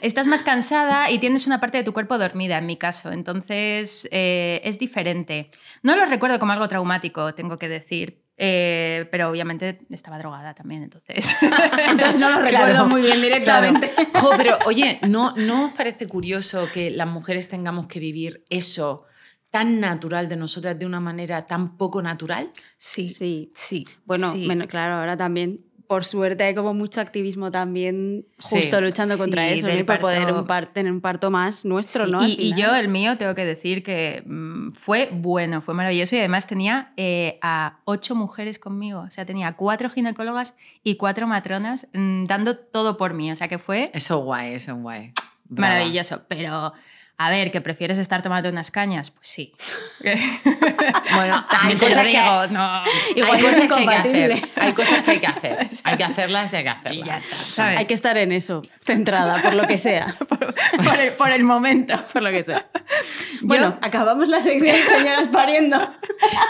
Estás 0.00 0.26
más 0.26 0.42
cansada 0.42 1.10
y 1.10 1.18
tienes 1.18 1.46
una 1.46 1.60
parte 1.60 1.78
de 1.78 1.84
tu 1.84 1.92
cuerpo 1.92 2.16
dormida, 2.18 2.56
en 2.58 2.66
mi 2.66 2.76
caso. 2.76 3.12
Entonces, 3.12 4.08
eh, 4.10 4.60
es 4.64 4.78
diferente. 4.78 5.50
No 5.82 5.96
lo 5.96 6.06
recuerdo 6.06 6.38
como 6.38 6.52
algo 6.52 6.68
traumático, 6.68 7.34
tengo 7.34 7.58
que 7.58 7.68
decir. 7.68 8.22
Eh, 8.40 9.08
pero 9.10 9.28
obviamente 9.28 9.80
estaba 9.90 10.16
drogada 10.18 10.54
también, 10.54 10.84
entonces. 10.84 11.36
Entonces 11.90 12.20
no 12.20 12.30
lo 12.30 12.40
recuerdo 12.48 12.86
muy 12.86 13.02
bien 13.02 13.20
directamente. 13.20 13.88
Claro. 13.88 14.10
Jo, 14.20 14.30
pero 14.36 14.58
oye, 14.64 15.00
¿no, 15.08 15.34
¿no 15.36 15.66
os 15.66 15.72
parece 15.72 16.06
curioso 16.06 16.68
que 16.72 16.90
las 16.90 17.08
mujeres 17.08 17.48
tengamos 17.48 17.88
que 17.88 17.98
vivir 17.98 18.44
eso 18.48 19.04
tan 19.50 19.80
natural 19.80 20.28
de 20.28 20.36
nosotras 20.36 20.78
de 20.78 20.86
una 20.86 21.00
manera 21.00 21.46
tan 21.46 21.76
poco 21.76 22.00
natural? 22.00 22.50
Sí, 22.76 23.08
Sí. 23.08 23.50
sí. 23.54 23.86
Bueno, 24.04 24.30
sí. 24.32 24.46
claro, 24.68 24.94
ahora 24.96 25.16
también, 25.16 25.64
por 25.88 26.04
suerte, 26.04 26.44
hay 26.44 26.54
como 26.54 26.74
mucho 26.74 27.00
activismo 27.00 27.50
también 27.50 28.26
justo 28.38 28.76
Sí. 28.78 28.82
luchando 28.82 29.18
contra 29.18 29.48
Sí, 29.48 29.54
eso, 29.54 29.66
por 29.86 29.98
poder 29.98 30.22
parto- 30.22 30.38
un 30.40 30.46
par- 30.46 30.72
tener 30.72 30.92
un 30.92 31.00
parto 31.00 31.30
más 31.30 31.64
nuestro, 31.64 32.04
Sí, 32.04 32.12
¿no? 32.12 32.24
Y, 32.28 32.54
yo, 32.56 32.76
el 32.76 32.88
mío, 32.88 33.16
tengo 33.18 33.34
que 33.34 33.44
decir 33.46 33.82
que 33.82 34.22
mm, 34.26 34.72
fue 34.72 35.08
bueno, 35.10 35.62
fue 35.62 35.72
maravilloso 35.74 36.14
y 36.14 36.18
además 36.20 36.46
tenía 36.46 36.92
eh, 36.98 37.38
a 37.42 37.80
ocho 37.86 38.14
mujeres 38.14 38.58
conmigo. 38.58 39.00
O 39.00 39.10
sea, 39.10 39.24
tenía 39.24 39.54
cuatro 39.56 39.88
ginecólogas 39.88 40.54
y 40.84 40.96
cuatro 40.96 41.26
matronas 41.26 41.88
mm, 41.94 42.24
dando 42.26 42.56
todo 42.58 42.96
por 42.98 43.14
mí. 43.14 43.32
O 43.32 43.36
sea, 43.36 43.48
que 43.48 43.58
fue 43.58 43.90
Eso 43.94 44.18
guay, 44.18 44.54
eso 44.54 44.76
guay. 44.76 45.12
Brava. 45.50 45.74
maravilloso. 45.74 46.22
Pero, 46.28 46.74
a 47.20 47.30
ver, 47.30 47.50
¿que 47.50 47.60
prefieres 47.60 47.98
estar 47.98 48.22
tomando 48.22 48.48
unas 48.48 48.70
cañas? 48.70 49.10
Pues 49.10 49.28
sí. 49.28 49.52
Bueno, 51.14 51.44
hay 51.62 51.74
cosas 51.76 52.04
que 52.06 52.10
digo, 52.12 52.46
no. 52.50 52.82
Igual 53.16 53.36
hay 53.36 53.42
cosas 53.42 53.68
que 53.68 53.74
hay 53.74 53.86
que 53.86 53.94
hacer. 53.94 54.48
Hay 54.56 54.72
cosas 54.72 55.02
que 55.02 55.10
hay 55.10 55.18
que 55.18 55.26
hacer. 55.26 55.68
Hay 55.84 55.96
que 55.96 56.04
hacerlas 56.04 56.52
y 56.52 56.56
hay 56.56 56.62
que 56.62 56.68
hacerlas. 56.68 56.98
Y 57.04 57.08
ya 57.08 57.16
está, 57.18 57.36
¿sabes? 57.36 57.78
Hay 57.78 57.86
que 57.86 57.94
estar 57.94 58.16
en 58.18 58.32
eso, 58.32 58.62
centrada, 58.84 59.42
por 59.42 59.54
lo 59.54 59.66
que 59.66 59.78
sea. 59.78 60.16
por, 60.28 61.00
el, 61.00 61.12
por 61.12 61.30
el 61.30 61.44
momento. 61.44 61.94
por 62.12 62.22
lo 62.22 62.30
que 62.30 62.42
sea. 62.42 62.66
Yo- 63.40 63.46
Bueno, 63.46 63.78
acabamos 63.82 64.28
la 64.28 64.40
sección 64.40 64.76
de 64.76 64.82
señoras 64.84 65.28
pariendo. 65.28 65.76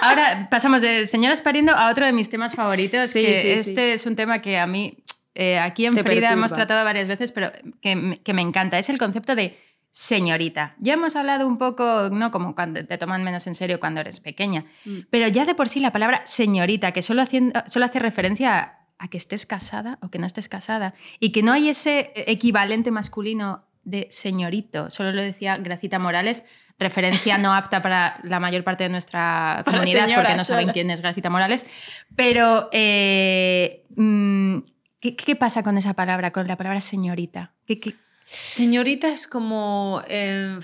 Ahora 0.03 0.49
pasamos 0.51 0.83
de 0.83 1.07
señoras 1.07 1.41
pariendo 1.43 1.73
a 1.75 1.91
otro 1.91 2.05
de 2.07 2.13
mis 2.13 2.29
temas 2.31 2.55
favoritos, 2.55 3.07
Sí, 3.07 3.25
que 3.25 3.35
sí, 3.37 3.43
sí. 3.43 3.71
este 3.71 3.93
es 3.95 4.07
un 4.07 4.17
tema 4.17 4.41
que 4.43 4.59
a 4.59 4.67
mí, 4.67 4.99
eh, 5.35 5.59
aquí 5.59 5.87
en 5.87 5.95
Te 5.95 6.03
Frida 6.03 6.33
hemos 6.33 6.53
tratado 6.53 6.85
varias 6.85 7.09
veces, 7.09 7.33
pero 7.33 7.53
que 7.81 7.97
me 8.35 8.43
encanta. 8.43 8.79
Es 8.79 8.89
el 8.91 8.99
concepto 8.99 9.35
de 9.35 9.57
señorita. 9.90 10.75
Ya 10.78 10.95
hemos 10.95 11.16
hablado 11.16 11.47
un 11.47 11.59
poco, 11.59 12.09
¿no? 12.11 12.30
Como 12.30 12.54
cuando 12.54 12.85
te 12.85 12.99
toman 12.99 13.25
menos 13.25 13.47
en 13.47 13.54
serio 13.54 13.80
cuando 13.80 14.00
eres 14.00 14.21
pequeña, 14.21 14.64
Mm. 14.85 14.99
pero 15.11 15.28
ya 15.28 15.45
de 15.45 15.54
por 15.54 15.68
sí 15.68 15.80
la 15.80 15.92
palabra 15.92 16.23
señorita, 16.26 16.92
que 16.92 17.02
solo, 17.02 17.23
haciendo, 17.23 17.61
solo 17.66 17.87
hace 17.87 17.99
referencia 17.99 18.59
a, 18.59 18.78
a 18.99 19.09
que 19.09 19.16
estés 19.16 19.47
casada 19.47 19.99
o 20.02 20.09
que 20.11 20.18
no 20.18 20.26
estés 20.26 20.49
casada, 20.49 20.95
y 21.21 21.30
que 21.33 21.42
no 21.42 21.52
hay 21.52 21.68
ese 21.68 22.12
equivalente 22.14 22.90
masculino 22.90 23.64
de 23.85 24.07
señorito, 24.11 24.90
solo 24.90 25.12
lo 25.12 25.23
decía 25.23 25.57
Gracita 25.57 25.99
Morales, 25.99 26.45
referencia 26.78 27.38
no 27.38 27.54
apta 27.54 27.80
para 27.83 28.21
la 28.23 28.38
mayor 28.38 28.62
parte 28.62 28.85
de 28.85 28.90
nuestra 28.90 29.62
Para 29.64 29.78
comunidad 29.78 30.09
porque 30.14 30.37
no 30.37 30.45
saben 30.45 30.68
quién 30.71 30.90
es 30.90 31.00
Gracita 31.00 31.30
Morales, 31.30 31.66
pero 32.14 32.68
eh, 32.71 33.85
mm, 33.97 34.59
¿qué, 35.00 35.16
qué 35.16 35.35
pasa 35.37 35.62
con 35.62 35.76
esa 35.78 35.95
palabra, 35.95 36.30
con 36.33 36.47
la 36.47 36.57
palabra 36.57 36.80
señorita? 36.80 37.52
¿Qué, 37.66 37.80
qué- 37.80 37.95
Señorita 38.31 39.09
es 39.09 39.27
como. 39.27 40.03
eh, 40.07 40.59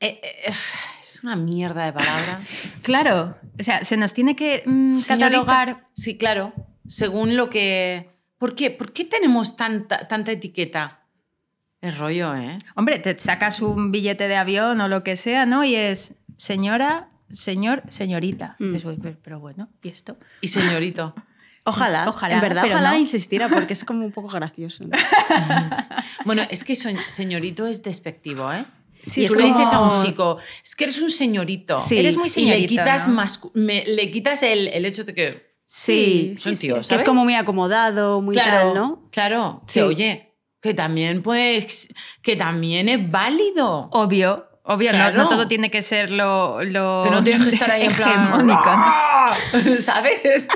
eh, 0.00 0.20
eh, 0.22 0.32
es 0.48 1.22
una 1.22 1.36
mierda 1.36 1.84
de 1.86 1.92
palabra. 1.92 2.40
Claro, 2.82 3.36
o 3.58 3.62
sea, 3.62 3.84
se 3.84 3.96
nos 3.96 4.14
tiene 4.14 4.36
que 4.36 4.62
mm, 4.64 5.00
catalogar. 5.08 5.88
Sí, 5.94 6.16
claro. 6.18 6.52
Según 6.86 7.36
lo 7.36 7.50
que. 7.50 8.10
¿Por 8.38 8.54
qué? 8.54 8.70
¿Por 8.70 8.92
qué 8.92 9.04
tenemos 9.04 9.56
tanta, 9.56 10.06
tanta 10.06 10.30
etiqueta? 10.32 11.00
Es 11.80 11.98
rollo, 11.98 12.34
¿eh? 12.36 12.58
Hombre, 12.74 12.98
te 12.98 13.18
sacas 13.18 13.60
un 13.62 13.90
billete 13.92 14.28
de 14.28 14.36
avión 14.36 14.80
o 14.80 14.88
lo 14.88 15.02
que 15.02 15.16
sea, 15.16 15.46
¿no? 15.46 15.64
Y 15.64 15.74
es 15.74 16.14
señora, 16.36 17.08
señor, 17.32 17.82
señorita. 17.88 18.56
Mm. 18.58 18.64
Dices, 18.68 18.84
"Uy, 18.84 18.98
pero, 19.02 19.16
pero 19.22 19.40
bueno, 19.40 19.68
¿y 19.82 19.88
esto? 19.88 20.16
Y 20.42 20.48
señorito. 20.48 21.14
Ojalá, 21.66 22.08
ojalá, 22.08 22.36
en 22.36 22.40
verdad, 22.40 22.62
pero 22.62 22.74
ojalá 22.74 22.92
no. 22.92 22.98
insistiera 22.98 23.48
porque 23.48 23.72
es 23.74 23.84
como 23.84 24.04
un 24.04 24.12
poco 24.12 24.28
gracioso. 24.28 24.84
¿no? 24.84 24.96
Bueno, 26.24 26.42
es 26.50 26.64
que 26.64 26.74
son- 26.76 26.96
señorito 27.08 27.66
es 27.66 27.82
despectivo, 27.82 28.52
¿eh? 28.52 28.64
Sí, 29.02 29.20
y 29.20 29.24
es 29.24 29.30
tú 29.30 29.36
le 29.38 29.44
dices 29.44 29.72
a 29.72 29.80
un 29.80 29.90
como- 29.90 30.04
chico, 30.04 30.38
es 30.64 30.74
que 30.74 30.84
eres 30.84 31.00
un 31.00 31.10
señorito. 31.10 31.78
Sí. 31.78 31.98
Eres 31.98 32.16
muy 32.16 32.26
y 32.26 32.28
le 32.28 32.34
señorito, 32.56 32.68
quitas, 32.68 33.08
¿no? 33.08 33.20
mascu- 33.22 33.50
me- 33.54 33.84
le 33.86 34.10
quitas 34.10 34.42
el, 34.42 34.68
el 34.68 34.84
hecho 34.86 35.04
de 35.04 35.14
que 35.14 35.56
Sí, 35.64 36.34
son 36.38 36.54
sí, 36.56 36.60
tíos, 36.62 36.76
que 36.88 36.94
es 36.94 37.00
¿sabes? 37.00 37.02
como 37.02 37.24
muy 37.24 37.34
acomodado, 37.34 38.20
muy 38.20 38.34
claro, 38.34 38.66
tal, 38.68 38.74
¿no? 38.74 39.08
Claro, 39.12 39.62
Sí. 39.66 39.74
que 39.74 39.82
oye, 39.82 40.34
que 40.60 40.74
también 40.74 41.22
puedes, 41.22 41.88
que 42.22 42.34
también 42.36 42.88
es 42.88 43.10
válido. 43.10 43.88
Obvio, 43.92 44.46
obvio, 44.64 44.92
no- 44.92 45.28
todo 45.28 45.46
tiene 45.46 45.70
que 45.70 45.82
ser 45.82 46.10
lo, 46.10 46.62
lo 46.64 47.02
que 47.04 47.10
no 47.10 47.22
tienes 47.22 47.44
que 47.46 47.50
estar 47.54 47.70
ahí 47.70 47.84
en 47.84 47.92
plan. 47.94 48.46
"Ah", 49.32 49.60
¿sabes? 49.80 50.48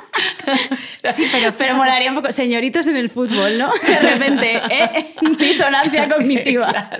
Sí, 0.88 1.26
pero, 1.30 1.52
pero 1.56 1.74
molaría 1.74 2.10
un 2.10 2.16
poco. 2.16 2.32
Señoritos 2.32 2.86
en 2.86 2.96
el 2.96 3.10
fútbol, 3.10 3.58
¿no? 3.58 3.72
De 3.72 3.98
repente, 4.00 4.60
¿eh? 4.70 5.14
Disonancia 5.38 6.08
cognitiva. 6.08 6.90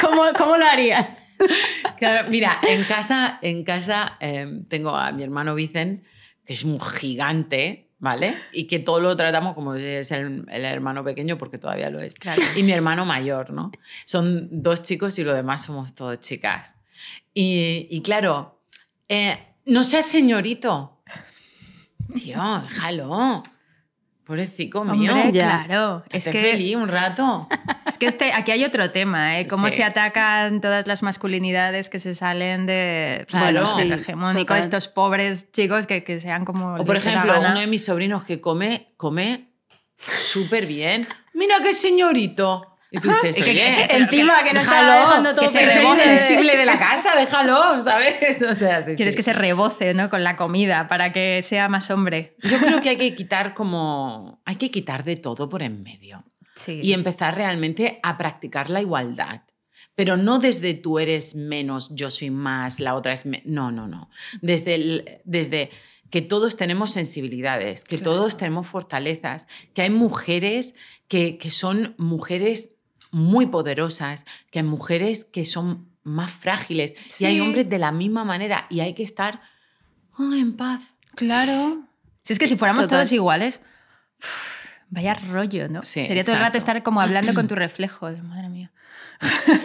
¿Cómo, 0.00 0.24
¿Cómo 0.36 0.56
lo 0.56 0.66
harían? 0.66 1.16
Claro, 1.98 2.28
mira, 2.28 2.58
en 2.62 2.82
casa, 2.84 3.38
en 3.42 3.64
casa 3.64 4.16
eh, 4.20 4.62
tengo 4.68 4.96
a 4.96 5.12
mi 5.12 5.22
hermano 5.22 5.54
Vicen, 5.54 6.04
que 6.44 6.52
es 6.52 6.64
un 6.64 6.80
gigante, 6.80 7.90
¿vale? 7.98 8.34
Y 8.52 8.66
que 8.66 8.78
todo 8.78 9.00
lo 9.00 9.16
tratamos 9.16 9.54
como 9.54 9.76
si 9.76 9.84
es 9.84 10.10
el, 10.10 10.44
el 10.50 10.64
hermano 10.64 11.04
pequeño, 11.04 11.38
porque 11.38 11.58
todavía 11.58 11.90
lo 11.90 12.00
es. 12.00 12.14
Y 12.56 12.62
mi 12.62 12.72
hermano 12.72 13.04
mayor, 13.04 13.52
¿no? 13.52 13.70
Son 14.04 14.48
dos 14.50 14.82
chicos 14.82 15.18
y 15.18 15.24
lo 15.24 15.34
demás 15.34 15.64
somos 15.64 15.94
todos 15.94 16.18
chicas. 16.20 16.74
Y, 17.34 17.86
y 17.90 18.02
claro, 18.02 18.60
eh, 19.08 19.38
no 19.68 19.84
seas 19.84 20.06
señorito. 20.06 21.00
Tío, 22.14 22.62
déjalo. 22.68 23.42
Pobrecito 24.24 24.84
mío. 24.84 25.12
Hombre, 25.14 25.32
Ya. 25.32 25.64
claro. 25.66 26.04
Es 26.10 26.26
que, 26.26 26.32
feliz 26.38 26.76
un 26.76 26.88
rato. 26.88 27.48
es 27.86 27.96
que 27.96 28.06
este, 28.06 28.32
aquí 28.34 28.50
hay 28.50 28.62
otro 28.64 28.90
tema, 28.90 29.38
¿eh? 29.40 29.46
Cómo 29.46 29.68
Sí. 29.70 29.76
se 29.76 29.84
atacan 29.84 30.60
todas 30.60 30.86
las 30.86 31.02
masculinidades 31.02 31.88
que 31.88 31.98
se 31.98 32.14
salen 32.14 32.66
de 32.66 33.24
Claro, 33.28 33.46
bueno, 33.62 33.66
sí, 33.74 33.80
el 33.82 33.92
hegemónico, 33.92 34.40
total. 34.48 34.60
estos 34.60 34.88
pobres 34.88 35.50
chicos 35.52 35.86
que, 35.86 36.04
que 36.04 36.20
sean 36.20 36.44
como. 36.44 36.74
O 36.74 36.84
por 36.84 36.96
ejemplo, 36.96 37.32
gana. 37.32 37.50
uno 37.52 37.60
de 37.60 37.66
mis 37.68 37.84
sobrinos 37.86 38.24
que 38.24 38.38
come, 38.40 38.92
come 38.98 39.48
súper 39.98 40.66
bien. 40.66 41.06
Mira 41.32 41.56
qué 41.62 41.72
señorito. 41.72 42.77
Y 42.90 42.98
tú 43.00 43.08
dices, 43.10 43.36
que- 43.44 43.50
oye, 43.50 43.68
es 43.84 43.90
que 43.90 43.96
encima 43.98 44.42
que 44.44 44.54
no 44.54 44.60
está 44.60 44.76
déjalo, 44.82 45.00
dejando 45.08 45.34
todo 45.34 45.42
que 45.42 45.48
soy 45.50 45.64
perdido. 45.66 45.92
sensible 45.94 46.56
de 46.56 46.64
la 46.64 46.78
casa, 46.78 47.14
déjalo, 47.16 47.80
¿sabes? 47.82 48.42
O 48.42 48.54
sea, 48.54 48.80
sí, 48.80 48.94
Quieres 48.96 49.14
sí. 49.14 49.16
que 49.18 49.22
se 49.22 49.32
reboce 49.34 49.92
¿no? 49.92 50.08
con 50.08 50.24
la 50.24 50.36
comida 50.36 50.86
para 50.88 51.12
que 51.12 51.42
sea 51.42 51.68
más 51.68 51.90
hombre. 51.90 52.34
Yo 52.42 52.58
creo 52.58 52.80
que 52.80 52.88
hay 52.90 52.96
que 52.96 53.14
quitar 53.14 53.52
como... 53.54 54.40
Hay 54.46 54.56
que 54.56 54.70
quitar 54.70 55.04
de 55.04 55.16
todo 55.16 55.48
por 55.48 55.62
en 55.62 55.80
medio. 55.82 56.24
Sí. 56.54 56.80
y 56.82 56.92
empezar 56.92 57.36
realmente 57.36 58.00
a 58.02 58.18
practicar 58.18 58.68
la 58.68 58.80
igualdad. 58.80 59.42
Pero 59.94 60.16
no 60.16 60.38
desde 60.40 60.74
tú 60.74 60.98
eres 60.98 61.34
menos, 61.36 61.94
yo 61.94 62.10
soy 62.10 62.30
más, 62.30 62.80
la 62.80 62.94
otra 62.94 63.12
es... 63.12 63.26
No, 63.44 63.70
no, 63.70 63.86
no. 63.86 64.10
Desde, 64.40 64.74
el- 64.74 65.20
desde 65.24 65.70
que 66.10 66.20
todos 66.22 66.56
tenemos 66.56 66.90
sensibilidades, 66.90 67.84
que 67.84 67.98
Claro. 67.98 68.12
todos 68.16 68.36
tenemos 68.38 68.66
fortalezas, 68.66 69.46
que 69.74 69.82
hay 69.82 69.90
mujeres 69.90 70.74
que, 71.06 71.36
que 71.38 71.50
son 71.50 71.94
mujeres 71.98 72.74
muy 73.10 73.46
poderosas, 73.46 74.24
que 74.50 74.60
hay 74.60 74.64
mujeres 74.64 75.24
que 75.24 75.44
son 75.44 75.88
más 76.02 76.30
frágiles 76.30 76.94
y 77.20 77.24
hay 77.26 77.36
Sí. 77.36 77.40
hombres 77.40 77.68
de 77.68 77.78
la 77.78 77.92
misma 77.92 78.24
manera 78.24 78.66
y 78.70 78.80
hay 78.80 78.94
que 78.94 79.02
estar 79.02 79.40
ah, 80.18 80.30
en 80.34 80.56
paz. 80.56 80.94
Claro. 81.14 81.84
Si 82.22 82.32
es 82.32 82.38
que 82.38 82.46
si 82.46 82.56
fuéramos 82.56 82.86
Total. 82.86 83.00
todos 83.00 83.12
iguales, 83.12 83.62
uf, 84.20 84.64
vaya 84.90 85.14
rollo, 85.14 85.68
¿no? 85.68 85.82
Sí, 85.84 86.04
Sería 86.04 86.24
todo 86.24 86.36
el 86.36 86.40
rato 86.40 86.58
estar 86.58 86.82
como 86.82 87.00
hablando 87.00 87.34
con 87.34 87.46
tu 87.46 87.54
reflejo. 87.54 88.10
de, 88.10 88.22
Madre 88.22 88.48
mía. 88.48 88.72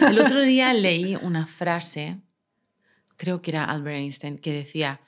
El 0.08 0.20
otro 0.20 0.40
día 0.42 0.72
leí 0.74 1.16
una 1.16 1.46
frase, 1.46 2.18
creo 3.16 3.40
que 3.42 3.50
era 3.52 3.64
Albert 3.64 3.96
Einstein, 3.98 4.38
que 4.38 4.52
decía, 4.52 5.00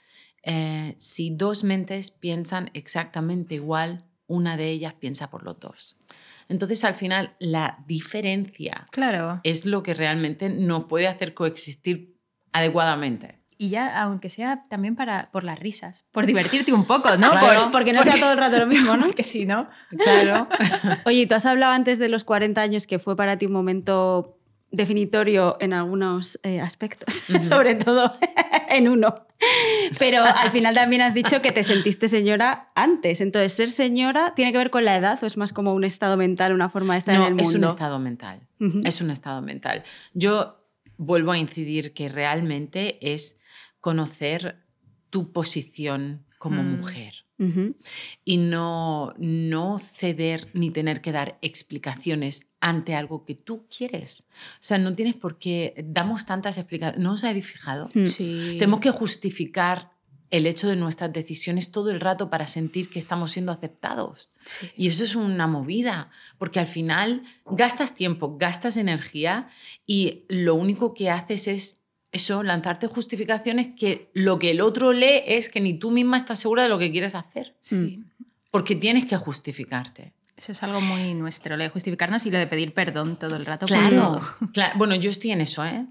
eh, 0.43 0.95
si 0.99 1.31
dos 1.31 1.65
mentes 1.65 2.11
piensan 2.11 2.71
exactamente 2.75 3.57
igual, 3.57 4.05
una 4.29 4.57
de 4.57 4.71
ellas 4.71 4.95
piensa 4.95 5.29
por 5.31 5.43
los 5.43 5.59
dos. 5.61 5.99
Entonces, 6.49 6.85
al 6.85 6.95
final, 6.95 7.35
la 7.39 7.79
diferencia 7.87 8.87
Claro. 8.91 9.41
es 9.45 9.67
lo 9.67 9.83
que 9.83 9.95
realmente 9.95 10.49
nos 10.49 10.85
puede 10.85 11.09
hacer 11.09 11.35
coexistir 11.35 12.17
adecuadamente. 12.53 13.41
Y 13.59 13.71
ya, 13.71 14.03
aunque 14.03 14.29
sea 14.29 14.67
también 14.69 14.97
para, 14.97 15.31
por 15.31 15.43
las 15.45 15.59
risas, 15.59 16.05
por 16.13 16.27
divertirte 16.27 16.73
un 16.73 16.85
poco, 16.85 17.11
¿no? 17.17 17.31
Claro. 17.31 17.63
Por- 17.63 17.71
Porque 17.73 17.93
no 17.93 18.03
sea 18.03 18.19
todo 18.21 18.33
el 18.33 18.39
rato 18.39 18.59
lo 18.59 18.67
mismo, 18.67 18.97
¿no? 18.97 19.07
Porque 19.07 19.23
si 19.25 19.47
no. 19.47 19.69
Claro. 19.99 20.49
Oye, 21.07 21.27
tú 21.27 21.35
has 21.35 21.47
hablado 21.47 21.73
antes 21.73 21.99
de 21.99 22.09
los 22.09 22.23
40 22.25 22.61
años 22.61 22.87
que 22.87 22.99
fue 22.99 23.17
para 23.17 23.39
ti 23.39 23.47
un 23.47 23.53
momento 23.53 24.36
definitorio 24.77 25.57
en 25.61 25.73
algunos 25.73 26.39
eh, 26.43 26.61
aspectos, 26.61 27.25
sobre 27.41 27.75
todo 27.75 28.13
en 28.69 28.89
uno. 28.89 29.27
Pero 29.99 30.25
al 30.25 30.51
final 30.51 30.75
también 30.75 31.03
has 31.03 31.13
dicho 31.15 31.43
que 31.43 31.53
te 31.53 31.63
sentiste 31.65 32.09
señora 32.09 32.71
antes. 32.75 33.21
Entonces, 33.21 33.53
¿ser 33.53 33.71
señora 33.71 34.33
tiene 34.35 34.53
que 34.53 34.59
ver 34.59 34.71
con 34.71 34.85
la 34.85 34.97
edad 34.97 35.19
o 35.23 35.27
es 35.27 35.37
más 35.37 35.53
como 35.53 35.75
un 35.75 35.85
estado 35.85 36.17
mental, 36.17 36.53
una 36.55 36.69
forma 36.69 36.95
de 36.95 36.99
estar 37.01 37.15
No, 37.17 37.27
en 37.27 37.35
el 37.35 37.41
es 37.41 37.47
un 37.49 37.53
mundo? 37.55 37.69
estado 37.69 37.99
mental. 37.99 38.41
Es 38.85 39.01
un 39.03 39.11
estado 39.11 39.43
mental. 39.43 39.83
Yo 40.15 40.65
vuelvo 40.97 41.33
a 41.33 41.39
incidir 41.39 41.93
que 41.93 42.09
realmente 42.09 42.99
es 43.13 43.39
conocer 43.81 44.65
tu 45.11 45.33
posición 45.33 46.25
como 46.39 46.63
Mm. 46.63 46.77
mujer 46.77 47.15
Y 48.25 48.37
no, 48.39 49.15
no 49.19 49.79
ceder 49.79 50.49
ni 50.55 50.71
tener 50.71 51.01
que 51.01 51.13
dar 51.13 51.39
explicaciones 51.43 52.49
ante 52.61 52.95
algo 52.95 53.25
que 53.25 53.35
tú 53.35 53.67
quieres. 53.69 54.27
O 54.55 54.63
sea, 54.63 54.79
no 54.79 54.95
tienes 54.95 55.15
por 55.15 55.39
qué, 55.39 55.75
damos 55.87 56.27
tantas 56.27 56.57
explicaciones, 56.59 57.03
¿no 57.03 57.13
os 57.13 57.25
habéis 57.25 57.47
fijado? 57.47 57.89
Mm. 57.95 58.07
Sí. 58.07 58.57
Tenemos 58.59 58.81
que 58.81 58.91
justificar 58.91 59.91
el 60.31 60.47
hecho 60.47 60.69
de 60.69 60.77
nuestras 60.77 61.13
decisiones 61.13 61.71
todo 61.71 61.91
el 61.91 62.01
rato 62.01 62.31
para 62.31 62.47
sentir 62.47 62.91
que 62.91 62.99
estamos 62.99 63.31
siendo 63.33 63.53
aceptados. 63.53 64.31
Sí. 64.45 64.71
Y 64.77 64.89
eso 64.89 65.05
es 65.05 65.15
una 65.15 65.47
movida, 65.47 66.11
porque 66.39 66.59
al 66.59 66.67
final 66.67 67.23
gastas 67.45 67.95
tiempo, 67.95 68.37
gastas 68.37 68.77
energía 68.77 69.49
y 69.87 70.25
lo 70.29 70.55
único 70.55 70.95
que 70.95 71.11
haces 71.11 71.47
es 71.47 71.86
eso, 72.17 72.43
lanzarte 72.43 72.89
justificaciones 72.89 73.69
que 73.79 74.11
lo 74.13 74.39
que 74.39 74.51
el 74.51 74.61
otro 74.61 74.93
lee 74.93 75.23
es 75.27 75.49
que 75.49 75.61
ni 75.61 75.79
tú 75.79 75.91
misma 75.93 76.17
estás 76.17 76.41
segura 76.41 76.65
de 76.65 76.69
lo 76.69 76.79
que 76.79 76.91
quieres 76.91 77.15
hacer, 77.15 77.55
Sí. 77.61 78.03
porque 78.51 78.75
tienes 78.75 79.07
que 79.07 79.17
justificarte. 79.17 80.13
Eso 80.37 80.53
es 80.53 80.63
algo 80.63 80.81
muy 80.83 81.15
nuestro, 81.15 81.57
lo 81.57 81.63
de 81.63 81.71
justificarnos 81.71 82.27
y 82.27 82.31
lo 82.31 82.39
de 82.39 82.47
pedir 82.47 82.75
perdón 82.75 83.17
todo 83.17 83.37
el 83.37 83.47
rato. 83.47 83.65
Claro. 83.67 84.21
Claro. 84.53 84.73
Bueno, 84.77 84.95
yo 84.97 85.09
estoy 85.09 85.31
en 85.31 85.41
eso, 85.41 85.65
¿eh? 85.65 85.87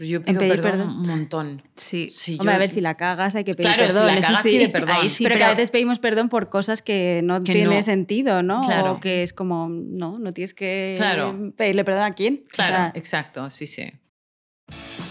Yo 0.00 0.22
pido 0.22 0.38
pedir 0.38 0.60
perdón, 0.62 0.70
perdón. 0.78 0.88
un 1.00 1.06
montón. 1.08 1.62
Sí. 1.74 2.08
Sí, 2.12 2.36
Hombre, 2.38 2.52
yo- 2.52 2.56
a 2.56 2.58
ver, 2.58 2.68
si 2.68 2.80
la 2.80 2.94
cagas 2.96 3.34
hay 3.34 3.42
que 3.42 3.56
pedir 3.56 3.72
Claro, 3.74 3.86
si 3.88 3.94
perdón. 3.94 4.06
la 4.06 4.18
eso 4.18 4.28
cagas, 4.28 4.42
sí. 4.44 4.50
pide 4.50 4.68
perdón. 4.68 4.90
Ahí 4.90 5.10
sí, 5.10 5.24
Pero 5.24 5.34
pero 5.34 5.38
que 5.38 5.44
a 5.44 5.48
veces 5.50 5.70
pedimos 5.72 5.98
perdón 5.98 6.28
por 6.28 6.50
cosas 6.50 6.82
que 6.82 7.20
no 7.24 7.42
Que 7.42 7.52
tiene 7.52 7.76
no. 7.78 7.82
sentido, 7.82 8.42
¿no? 8.44 8.60
Claro. 8.60 8.92
O 8.92 9.00
que 9.00 9.24
es 9.24 9.32
como, 9.32 9.68
no, 9.68 10.16
no 10.20 10.32
tienes 10.32 10.54
que 10.54 10.94
Claro. 10.98 11.52
pedirle 11.56 11.82
perdón 11.82 12.04
a 12.04 12.14
quién. 12.14 12.42
O 12.44 12.48
Claro, 12.50 12.74
sea, 12.76 12.92
exacto, 12.94 13.50
sí, 13.50 13.66
sí. 13.66 13.90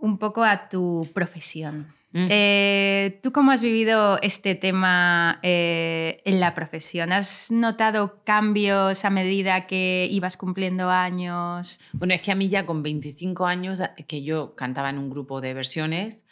un 0.00 0.18
poco 0.18 0.44
a 0.44 0.68
tu 0.68 1.08
profesión. 1.14 1.94
Mm. 2.12 2.26
Eh, 2.30 3.20
¿Tú 3.22 3.32
cómo 3.32 3.50
has 3.52 3.60
vivido 3.60 4.18
este 4.22 4.54
tema 4.54 5.40
eh, 5.42 6.22
en 6.24 6.40
la 6.40 6.54
profesión? 6.54 7.12
¿Has 7.12 7.50
notado 7.50 8.22
cambios 8.24 9.04
a 9.04 9.10
medida 9.10 9.66
que 9.66 10.08
ibas 10.10 10.36
cumpliendo 10.36 10.88
años? 10.88 11.80
Bueno, 11.92 12.14
es 12.14 12.22
que 12.22 12.32
a 12.32 12.34
mí 12.34 12.48
ya 12.48 12.64
con 12.64 12.82
25 12.82 13.46
años, 13.46 13.82
que 14.06 14.22
yo 14.22 14.54
cantaba 14.54 14.88
en 14.88 14.98
un 14.98 15.10
grupo 15.10 15.42
de 15.42 15.52
versiones, 15.52 16.24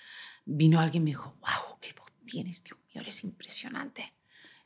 vino 0.46 0.80
alguien 0.80 1.02
y 1.02 1.04
me 1.04 1.10
dijo, 1.10 1.36
wow, 1.40 1.78
qué 1.80 1.92
voz 1.98 2.10
tienes, 2.24 2.64
Dios 2.64 2.78
mío, 2.86 3.02
eres 3.02 3.22
impresionante. 3.24 4.14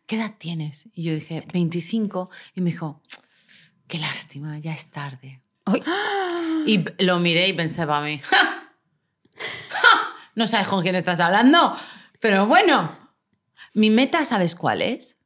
¿Qué 0.06 0.16
edad 0.16 0.34
tienes? 0.38 0.88
Y 0.94 1.04
yo 1.04 1.14
dije, 1.14 1.44
25. 1.52 2.30
Y 2.54 2.60
me 2.60 2.70
dijo, 2.70 3.02
qué 3.88 3.98
lástima, 3.98 4.58
ya 4.58 4.74
es 4.74 4.90
tarde. 4.90 5.40
Ay. 5.64 5.82
Y 6.66 7.04
lo 7.04 7.18
miré 7.18 7.48
y 7.48 7.52
pensé 7.52 7.86
para 7.86 8.04
mí, 8.04 8.18
¡Ja! 8.22 8.59
No 10.34 10.46
sabes 10.46 10.66
con 10.68 10.82
quién 10.82 10.94
estás 10.94 11.20
hablando. 11.20 11.76
Pero 12.20 12.46
bueno, 12.46 12.90
mi 13.74 13.90
meta, 13.90 14.24
¿sabes 14.24 14.54
cuál 14.54 14.82
es? 14.82 15.18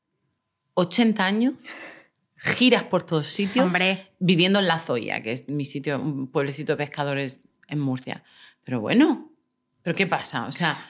80 0.75 1.25
años, 1.25 1.55
giras 2.37 2.85
por 2.85 3.03
todos 3.03 3.27
sitios 3.27 3.65
Hombre, 3.65 4.13
viviendo 4.19 4.59
en 4.59 4.67
La 4.67 4.79
Zoya, 4.79 5.23
que 5.23 5.33
es 5.33 5.49
mi 5.49 5.65
sitio, 5.65 6.01
un 6.01 6.27
pueblecito 6.27 6.73
de 6.73 6.77
pescadores 6.79 7.41
en 7.69 7.79
Murcia. 7.79 8.25
Pero 8.65 8.81
bueno, 8.81 9.31
¿pero 9.83 9.95
qué 9.97 10.07
pasa? 10.07 10.47
O 10.47 10.53
sea, 10.53 10.85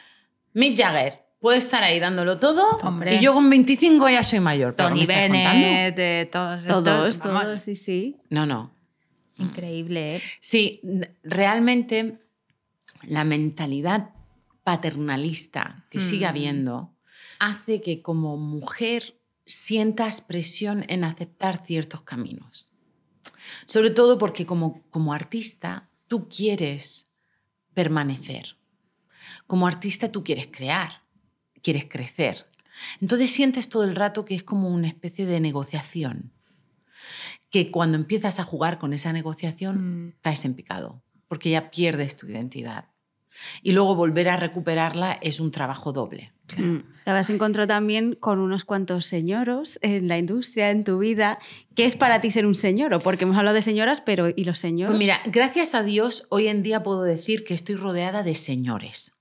Mick 0.54 0.78
Jagger 0.78 1.22
puede 1.38 1.58
estar 1.58 1.84
ahí 1.84 2.00
dándolo 2.00 2.38
todo 2.38 2.78
Hombre. 2.82 3.16
y 3.16 3.20
yo 3.20 3.34
con 3.34 3.50
25 3.50 4.08
ya 4.08 4.22
soy 4.22 4.40
mayor. 4.40 4.74
¿Pero 4.76 4.88
qué 4.90 4.94
Tony? 4.94 5.06
Bennett, 5.06 5.98
eh, 5.98 6.28
todos 6.32 6.62
estos. 6.62 6.82
todos, 6.82 7.20
todos, 7.20 7.62
sí, 7.62 7.76
sí. 7.76 8.16
No, 8.30 8.46
no. 8.46 8.74
Increíble, 9.36 10.16
¿eh? 10.16 10.22
Sí, 10.40 10.80
realmente 11.22 12.23
la 13.08 13.24
mentalidad 13.24 14.10
paternalista 14.62 15.86
que 15.90 16.00
sigue 16.00 16.26
Mm. 16.26 16.28
habiendo 16.28 16.96
hace 17.38 17.80
que 17.80 18.02
como 18.02 18.36
mujer 18.36 19.20
sientas 19.46 20.20
presión 20.20 20.84
en 20.88 21.04
aceptar 21.04 21.64
ciertos 21.64 22.02
caminos. 22.02 22.70
Sobre 23.66 23.90
todo 23.90 24.16
porque 24.18 24.46
como, 24.46 24.82
como 24.90 25.12
artista 25.12 25.90
tú 26.08 26.28
quieres 26.28 27.08
permanecer. 27.74 28.56
Como 29.46 29.66
artista 29.66 30.10
tú 30.10 30.24
quieres 30.24 30.48
crear, 30.50 31.02
quieres 31.62 31.86
crecer. 31.86 32.46
Entonces 33.00 33.30
sientes 33.30 33.68
todo 33.68 33.84
el 33.84 33.94
rato 33.94 34.24
que 34.24 34.34
es 34.34 34.42
como 34.42 34.68
una 34.70 34.88
especie 34.88 35.26
de 35.26 35.40
negociación. 35.40 36.32
Que 37.50 37.70
cuando 37.70 37.96
empiezas 37.96 38.40
a 38.40 38.44
jugar 38.44 38.78
con 38.78 38.92
esa 38.94 39.12
negociación 39.12 40.06
Mm. 40.06 40.12
caes 40.22 40.44
en 40.44 40.54
picado, 40.54 41.02
porque 41.28 41.50
ya 41.50 41.70
pierdes 41.70 42.16
tu 42.16 42.26
identidad. 42.26 42.88
Y 43.62 43.72
luego 43.72 43.94
volver 43.94 44.28
a 44.28 44.36
recuperarla 44.36 45.18
es 45.20 45.40
un 45.40 45.50
trabajo 45.50 45.92
doble. 45.92 46.32
Mm. 46.56 46.78
Te 47.04 47.10
habrás 47.10 47.30
encontrado 47.30 47.66
también 47.66 48.14
con 48.14 48.38
unos 48.38 48.64
cuantos 48.64 49.06
señoros 49.06 49.78
en 49.82 50.08
la 50.08 50.18
industria, 50.18 50.70
en 50.70 50.84
tu 50.84 50.98
vida. 50.98 51.38
¿Qué 51.74 51.84
es 51.84 51.96
para 51.96 52.20
ti 52.20 52.30
ser 52.30 52.46
un 52.46 52.54
señoro? 52.54 53.00
Porque 53.00 53.24
hemos 53.24 53.36
hablado 53.36 53.54
de 53.54 53.62
señoras, 53.62 54.00
pero 54.00 54.28
¿y 54.28 54.44
los 54.44 54.58
señores? 54.58 54.90
Pues 54.90 54.98
mira, 54.98 55.20
gracias 55.26 55.74
a 55.74 55.82
Dios 55.82 56.26
hoy 56.30 56.48
en 56.48 56.62
día 56.62 56.82
puedo 56.82 57.02
decir 57.02 57.44
que 57.44 57.54
estoy 57.54 57.76
rodeada 57.76 58.22
de 58.22 58.34
señores 58.34 59.16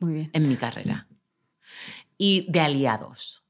Muy 0.00 0.14
bien. 0.14 0.30
en 0.32 0.48
mi 0.48 0.56
carrera 0.56 1.08
y 2.16 2.46
de 2.50 2.60
aliados. 2.60 3.44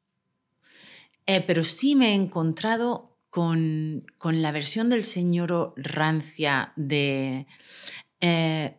Eh, 1.27 1.43
pero 1.47 1.65
sí 1.65 1.95
me 1.95 2.11
he 2.11 2.15
encontrado 2.15 3.19
con, 3.31 4.07
con 4.19 4.43
la 4.43 4.53
versión 4.53 4.89
del 4.89 5.05
señor 5.05 5.75
rancia 5.77 6.73
de 6.77 7.47
eh, 8.21 8.79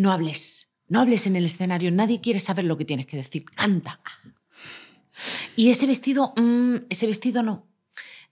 no 0.00 0.12
hables, 0.12 0.70
no 0.88 1.00
hables 1.00 1.26
en 1.26 1.36
el 1.36 1.44
escenario, 1.44 1.90
nadie 1.90 2.20
quiere 2.20 2.40
saber 2.40 2.64
lo 2.64 2.76
que 2.76 2.84
tienes 2.84 3.06
que 3.06 3.18
decir, 3.18 3.44
canta. 3.44 4.00
Y 5.56 5.68
ese 5.70 5.86
vestido, 5.86 6.32
mm, 6.36 6.86
ese 6.88 7.06
vestido 7.06 7.42
no. 7.42 7.66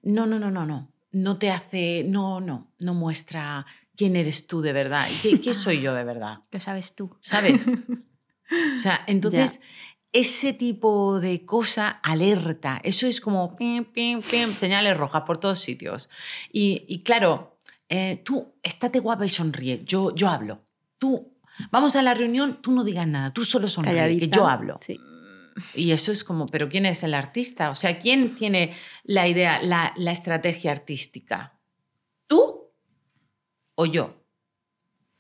No, 0.03 0.27
no, 0.27 0.39
no, 0.39 0.51
no, 0.51 0.65
no. 0.65 0.91
No 1.11 1.39
te 1.39 1.51
hace, 1.51 2.05
no, 2.05 2.41
no, 2.41 2.73
no 2.79 2.95
muestra 2.95 3.67
quién 3.97 4.17
eres 4.17 4.47
tú 4.47 4.61
de 4.63 4.73
verdad. 4.73 5.07
y 5.11 5.17
¿Qué, 5.21 5.41
qué 5.41 5.55
soy 5.55 5.81
yo 5.81 5.95
de 5.95 6.05
verdad? 6.05 6.41
Lo 6.51 6.61
sabes 6.61 6.95
tú. 6.95 7.17
¿Sabes? 7.21 7.67
O 8.77 8.79
sea, 8.79 9.05
entonces, 9.07 9.61
ese 10.11 10.55
tipo 10.55 11.21
de 11.21 11.45
cosa 11.45 11.91
alerta. 12.03 12.81
Eso 12.83 13.07
es 13.07 13.21
como 13.21 13.55
pim, 13.57 13.85
pim, 13.85 14.23
pim, 14.23 14.55
señales 14.55 14.97
rojas 14.97 15.25
por 15.27 15.37
todos 15.37 15.59
sitios. 15.59 16.09
Y, 16.51 16.87
y 16.89 17.03
claro, 17.03 17.61
eh, 17.91 18.23
tú, 18.25 18.55
estate 18.63 19.01
guapa 19.01 19.27
y 19.27 19.29
sonríe. 19.29 19.83
Yo, 19.85 20.15
yo 20.15 20.29
hablo. 20.29 20.63
Tú, 20.97 21.38
vamos 21.71 21.97
a 21.97 22.03
la 22.03 22.15
reunión, 22.15 22.61
tú 22.63 22.73
no 22.73 22.85
digas 22.85 23.07
nada. 23.07 23.33
Tú 23.33 23.45
solo 23.45 23.69
sonríe, 23.69 23.95
que 23.95 23.99
Calladita. 23.99 24.37
yo 24.37 24.47
hablo. 24.47 24.79
Sí. 24.85 24.99
Y 25.75 25.91
eso 25.91 26.13
es 26.13 26.25
como, 26.25 26.47
¿pero 26.47 26.69
quién 26.69 26.87
es 26.87 27.03
el 27.03 27.15
artista? 27.15 27.71
O 27.71 27.75
sea, 27.75 27.99
¿quién 27.99 28.35
tiene 28.35 28.77
la 29.03 29.27
idea, 29.27 29.61
la, 29.63 29.93
la 29.97 30.13
estrategia 30.13 30.71
artística? 30.71 31.59
¿Tú 32.27 32.71
o 33.75 33.87
yo? 33.87 34.25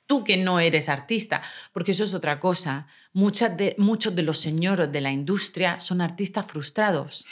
Tú 0.06 0.24
que 0.24 0.36
no 0.36 0.58
eres 0.60 0.88
artista, 0.88 1.42
porque 1.72 1.90
eso 1.90 2.04
es 2.04 2.14
otra 2.14 2.40
cosa. 2.40 2.86
Muchas 3.12 3.56
de, 3.56 3.74
muchos 3.78 4.14
de 4.14 4.22
los 4.22 4.38
señores 4.38 4.90
de 4.90 5.00
la 5.00 5.10
industria 5.10 5.80
son 5.80 6.00
artistas 6.00 6.46
frustrados. 6.46 7.26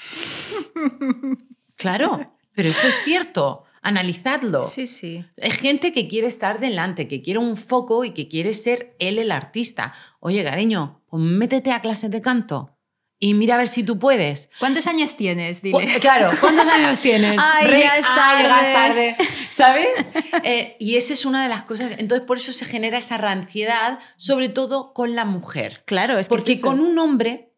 Claro, 1.77 2.35
pero 2.55 2.71
esto 2.71 2.87
es 2.87 2.97
cierto. 3.05 3.65
Analizadlo. 3.87 4.62
Sí, 4.62 4.87
sí. 4.87 5.25
Hay 5.40 5.53
gente 5.53 5.92
que 5.92 6.09
quiere 6.09 6.27
estar 6.27 6.59
delante, 6.59 7.07
que 7.07 7.22
quiere 7.22 7.38
un 7.38 7.57
foco 7.57 8.05
y 8.05 8.11
que 8.11 8.27
quiere 8.27 8.53
ser 8.53 8.96
él 8.99 9.18
el 9.18 9.31
artista. 9.31 9.92
Oye, 10.18 10.42
cariño, 10.42 11.03
pues 11.09 11.22
métete 11.22 11.70
a 11.70 11.81
clases 11.81 12.11
de 12.11 12.20
canto 12.20 12.77
y 13.18 13.35
mira 13.35 13.55
a 13.55 13.59
ver 13.59 13.68
si 13.68 13.83
tú 13.83 13.99
puedes. 13.99 14.51
¿Cuántos 14.59 14.87
años 14.87 15.16
tienes? 15.16 15.61
Cu-. 15.61 15.81
Claro, 16.01 16.31
¿cuántos 16.40 16.68
años 16.68 16.99
tienes? 16.99 17.37
Ay, 17.40 17.81
ya 17.81 17.96
es 17.96 18.05
Ay, 18.09 18.42
llegas 18.42 18.72
tarde. 18.72 19.14
tarde, 19.16 19.29
¿Sabes? 19.51 19.87
Eh, 20.42 20.77
y 20.79 20.96
esa 20.96 21.14
es 21.14 21.25
una 21.25 21.42
de 21.42 21.49
las 21.49 21.62
cosas. 21.62 21.92
Entonces, 21.99 22.27
por 22.27 22.37
eso 22.37 22.53
se 22.53 22.64
genera 22.64 22.99
esa 22.99 23.16
ranciedad, 23.16 23.99
sobre 24.16 24.49
todo 24.49 24.92
con 24.92 25.14
la 25.14 25.25
mujer. 25.25 25.83
Claro, 25.87 26.18
es 26.18 26.29
que 26.29 26.35
Porque 26.35 26.53
es 26.55 26.61
con 26.61 26.81
un 26.81 26.99
hombre, 26.99 27.55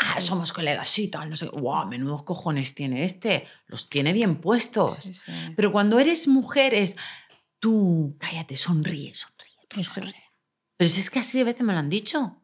ah, 0.00 0.20
somos 0.20 0.52
colegas 0.52 0.98
y 0.98 1.08
tal, 1.08 1.30
no 1.30 1.36
sé, 1.36 1.46
wow, 1.46 1.86
menudos 1.86 2.24
cojones 2.24 2.74
tiene 2.74 3.04
este, 3.04 3.46
los 3.66 3.88
tiene 3.88 4.12
bien 4.12 4.40
puestos. 4.40 4.96
Sí, 4.96 5.14
sí. 5.14 5.32
Pero 5.54 5.70
cuando 5.70 5.98
eres 5.98 6.26
mujer 6.26 6.74
es, 6.74 6.96
tú, 7.58 8.16
cállate, 8.18 8.56
sonríe, 8.56 9.14
sonríe, 9.14 9.66
tú 9.68 9.80
Eso. 9.80 9.94
sonríe. 9.94 10.30
Pero 10.76 10.88
si 10.88 11.00
es 11.00 11.10
que 11.10 11.18
así 11.18 11.36
de 11.36 11.44
veces 11.44 11.62
me 11.62 11.74
lo 11.74 11.78
han 11.78 11.90
dicho. 11.90 12.42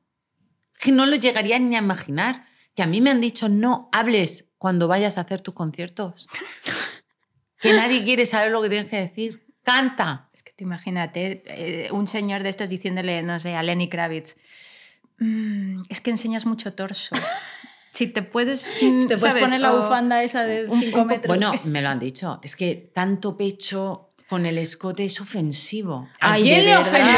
Que 0.79 0.93
no 0.93 1.07
lo 1.07 1.17
llegaría 1.17 1.59
ni 1.59 1.75
a 1.75 1.79
imaginar. 1.79 2.47
Que 2.75 2.83
a 2.83 2.87
mí 2.87 3.01
me 3.01 3.09
han 3.09 3.23
dicho, 3.23 3.49
no 3.49 3.89
hables 3.93 4.51
cuando 4.59 4.89
vayas 4.89 5.17
a 5.17 5.23
hacer 5.23 5.41
tus 5.41 5.55
conciertos. 5.55 6.29
que 7.61 7.73
nadie 7.73 8.05
quiere 8.05 8.27
saber 8.27 8.53
lo 8.53 8.61
que 8.61 8.69
tienes 8.69 8.91
que 8.91 8.99
decir. 8.99 9.47
Canta. 9.63 10.29
Es 10.35 10.43
que 10.43 10.53
te 10.53 10.65
imagínate 10.65 11.43
eh, 11.47 11.89
un 11.93 12.07
señor 12.07 12.43
de 12.43 12.51
estos 12.51 12.69
diciéndole, 12.69 13.23
no 13.23 13.41
sé, 13.41 13.57
a 13.57 13.63
Lenny 13.63 13.89
Kravitz, 13.89 14.37
"Mm, 15.19 15.81
es 15.89 16.01
que 16.01 16.11
enseñas 16.11 16.47
mucho 16.47 16.73
torso. 16.75 17.15
Si 17.93 18.09
te 18.09 18.21
puedes... 18.23 18.69
mm, 18.83 19.07
Te 19.07 19.17
puedes 19.17 19.21
¿sabes? 19.21 19.43
poner 19.45 19.59
la 19.61 19.73
O- 19.73 19.81
bufanda 19.81 20.23
esa 20.23 20.43
de 20.45 20.67
un 20.67 20.81
5 20.83 20.91
poco- 20.99 21.05
metros. 21.09 21.29
Bueno, 21.35 21.59
me 21.65 21.81
lo 21.81 21.89
han 21.89 21.99
dicho. 21.99 22.41
Es 22.43 22.55
que 22.55 22.91
tanto 22.95 23.39
pecho 23.39 24.11
con 24.29 24.45
el 24.45 24.59
escote 24.59 25.07
es 25.07 25.19
ofensivo. 25.19 26.07
¿A 26.21 26.33
Ay, 26.35 26.43
quién 26.43 26.65
le 26.67 26.77
ofende? 26.77 27.11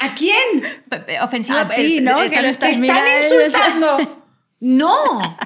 ¿A 0.00 0.14
quién? 0.14 0.62
Ofensivo. 1.22 1.58
A 1.58 1.68
ti, 1.70 2.00
¿no? 2.02 2.20
están- 2.22 2.30
Que 2.30 2.42
lo 2.42 2.48
estás 2.48 2.68
¡Te 2.78 2.86
están 2.86 3.04
mirando. 3.04 3.16
insultando! 3.16 4.24
¡No! 4.60 5.38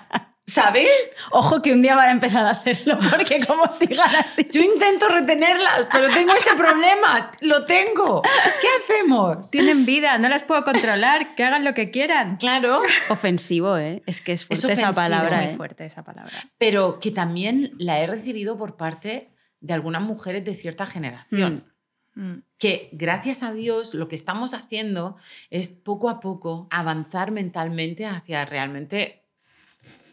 ¿Sabes? 0.53 1.17
Ojo 1.31 1.63
que 1.63 1.73
un 1.73 1.81
día 1.81 1.97
van 1.97 2.09
a 2.09 2.13
empezar 2.13 2.45
a 2.45 2.51
hacerlo, 2.51 2.99
porque 3.11 3.41
como 3.47 3.71
sigan 3.73 4.15
así. 4.17 4.47
Yo 4.51 4.61
intento 4.61 5.09
retenerlas, 5.09 5.87
pero 5.91 6.09
tengo 6.11 6.35
ese 6.35 6.55
problema. 6.55 7.33
Lo 7.41 7.65
tengo. 7.65 8.21
¿Qué 8.23 8.69
hacemos? 8.83 9.51
Tienen 9.51 9.87
vida, 9.87 10.19
no 10.19 10.29
las 10.29 10.43
puedo 10.43 10.63
controlar, 10.63 11.35
que 11.35 11.45
hagan 11.45 11.65
lo 11.65 11.73
que 11.73 11.91
quieran. 11.91 12.37
Claro. 12.37 12.83
Ofensivo, 13.09 13.79
¿eh? 13.79 14.03
Es 14.07 14.21
que 14.21 14.33
es 14.33 14.45
fuerte 14.45 14.75
esa 14.75 14.91
ofensivo, 14.91 14.95
palabra, 14.95 15.39
es 15.39 15.45
muy 15.47 15.55
¿eh? 15.55 15.57
fuerte 15.57 15.85
esa 15.87 16.05
palabra. 16.05 16.33
Pero 16.59 17.01
que 17.01 17.11
también 17.11 17.73
la 17.79 18.01
he 18.01 18.07
recibido 18.07 18.59
por 18.59 18.77
parte 18.77 19.31
de 19.61 19.73
algunas 19.73 20.03
mujeres 20.03 20.45
de 20.45 20.55
cierta 20.55 20.87
generación. 20.87 21.67
Mm. 22.15 22.41
que 22.59 22.91
gracias 22.93 23.43
a 23.43 23.55
Dios 23.55 23.95
lo 23.95 24.07
que 24.07 24.17
estamos 24.17 24.53
haciendo 24.53 25.17
es 25.49 25.71
poco 25.71 26.11
a 26.11 26.21
poco 26.21 26.69
avanzar 26.71 27.31
mentalmente 27.31 28.05
hacia 28.05 28.45
realmente 28.45 29.22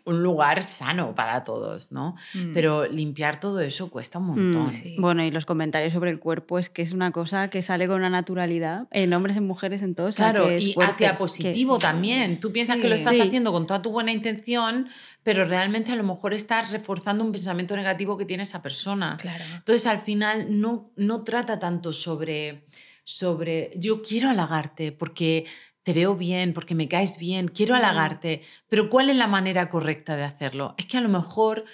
un 0.10 0.22
lugar 0.24 0.64
sano 0.64 1.16
para 1.16 1.44
todos, 1.44 1.92
¿no? 1.92 2.16
Mm. 2.34 2.54
Pero 2.54 2.86
limpiar 2.88 3.40
todo 3.40 3.60
eso 3.62 3.90
cuesta 3.90 4.20
un 4.20 4.26
Mm, 4.26 4.28
montón. 4.52 4.68
sí. 4.68 4.96
Bueno, 5.00 5.24
y 5.24 5.32
los 5.32 5.46
comentarios 5.46 5.94
sobre 5.94 6.12
el 6.12 6.20
cuerpo 6.20 6.60
es 6.60 6.70
que 6.70 6.82
es 6.82 6.92
una 6.92 7.12
cosa 7.12 7.50
que 7.50 7.62
sale 7.62 7.88
con 7.88 7.98
una 7.98 8.10
naturalidad 8.10 8.88
en 8.92 9.14
hombres, 9.14 9.38
en 9.38 9.46
mujeres, 9.48 9.82
en 9.82 9.96
todos. 9.96 10.16
Claro, 10.16 10.48
que 10.48 10.58
es 10.58 10.66
y 10.68 10.74
fuerte, 10.74 10.94
hacia 10.96 11.12
que- 11.12 11.18
positivo 11.18 11.78
también. 11.78 12.40
Tú 12.40 12.52
piensas 12.52 12.78
que 12.78 12.90
lo 12.90 12.96
estás 12.96 13.16
Sí. 13.16 13.22
haciendo 13.22 13.52
con 13.52 13.66
toda 13.68 13.82
tu 13.82 13.92
buena 13.92 14.12
intención, 14.12 14.88
pero 15.24 15.44
realmente 15.46 15.92
a 15.92 15.96
lo 15.96 16.04
mejor 16.04 16.34
estás 16.34 16.72
reforzando 16.72 17.24
un 17.24 17.32
pensamiento 17.32 17.76
negativo 17.76 18.18
que 18.18 18.26
tiene 18.26 18.44
esa 18.44 18.62
persona. 18.62 19.18
Claro. 19.20 19.44
Entonces, 19.56 19.86
al 19.88 20.00
final, 20.00 20.48
no, 20.60 20.92
no 20.96 21.24
trata 21.24 21.60
tanto 21.60 21.94
sobre, 21.94 22.66
sobre, 23.04 23.72
yo 23.76 24.02
quiero 24.02 24.30
halagarte 24.30 24.92
porque 24.92 25.46
te 25.84 25.94
veo 25.94 26.16
bien, 26.16 26.54
porque 26.54 26.76
me 26.76 26.88
caes 26.88 27.18
bien, 27.18 27.48
quiero 27.48 27.74
halagarte, 27.76 28.42
pero 28.68 28.90
¿cuál 28.90 29.10
es 29.10 29.16
la 29.16 29.28
manera 29.28 29.70
correcta 29.70 30.16
de 30.16 30.24
hacerlo? 30.24 30.76
Es 30.78 30.86
que 30.86 30.98
a 30.98 31.02
lo 31.02 31.10
mejor 31.10 31.66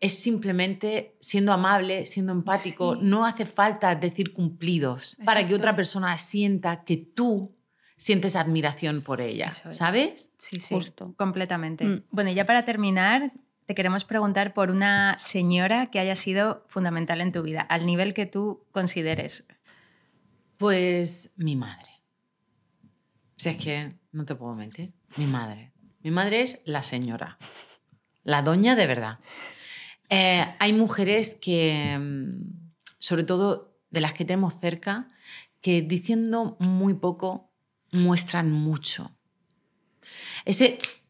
es 0.00 0.18
simplemente 0.18 1.16
siendo 1.20 1.52
amable, 1.52 2.06
siendo 2.06 2.32
empático, 2.32 2.94
Sí. 2.94 3.00
no 3.02 3.26
hace 3.26 3.44
falta 3.46 3.94
decir 3.94 4.32
cumplidos 4.32 5.18
para 5.24 5.46
que 5.46 5.54
otra 5.54 5.74
persona 5.76 6.16
sienta 6.18 6.84
que 6.84 6.96
tú 6.96 7.54
sientes 7.96 8.34
admiración 8.36 9.02
por 9.02 9.20
ella, 9.20 9.48
es. 9.50 9.76
¿sabes? 9.76 10.32
Sí, 10.36 10.60
sí, 10.60 10.74
Justo. 10.74 11.14
completamente. 11.16 11.84
Mm. 11.84 12.02
Bueno, 12.10 12.30
y 12.30 12.34
ya 12.34 12.44
para 12.46 12.64
terminar, 12.64 13.32
te 13.66 13.74
queremos 13.74 14.04
preguntar 14.04 14.52
por 14.52 14.70
una 14.70 15.16
señora 15.18 15.86
que 15.86 15.98
haya 16.00 16.16
sido 16.16 16.64
fundamental 16.68 17.20
en 17.20 17.32
tu 17.32 17.42
vida, 17.42 17.60
al 17.62 17.86
nivel 17.86 18.14
que 18.14 18.26
tú 18.26 18.64
consideres. 18.72 19.46
Pues 20.56 21.32
mi 21.36 21.56
madre. 21.56 21.93
Si 23.36 23.48
es 23.48 23.56
que 23.56 23.94
no 24.12 24.24
te 24.24 24.34
puedo 24.34 24.54
mentir, 24.54 24.92
mi 25.16 25.26
madre. 25.26 25.72
Mi 26.02 26.10
madre 26.10 26.42
es 26.42 26.60
la 26.64 26.82
señora, 26.82 27.38
la 28.22 28.42
doña 28.42 28.76
de 28.76 28.86
verdad. 28.86 29.18
Eh, 30.10 30.44
hay 30.58 30.72
mujeres 30.72 31.34
que, 31.34 31.98
mm, 31.98 32.72
sobre 32.98 33.24
todo 33.24 33.74
de 33.90 34.00
las 34.00 34.12
que 34.12 34.24
tenemos 34.24 34.58
cerca, 34.60 35.08
que 35.60 35.82
diciendo 35.82 36.56
muy 36.60 36.94
poco 36.94 37.50
muestran 37.90 38.50
mucho. 38.50 39.16
Ese... 40.44 40.70
tss, 40.70 41.04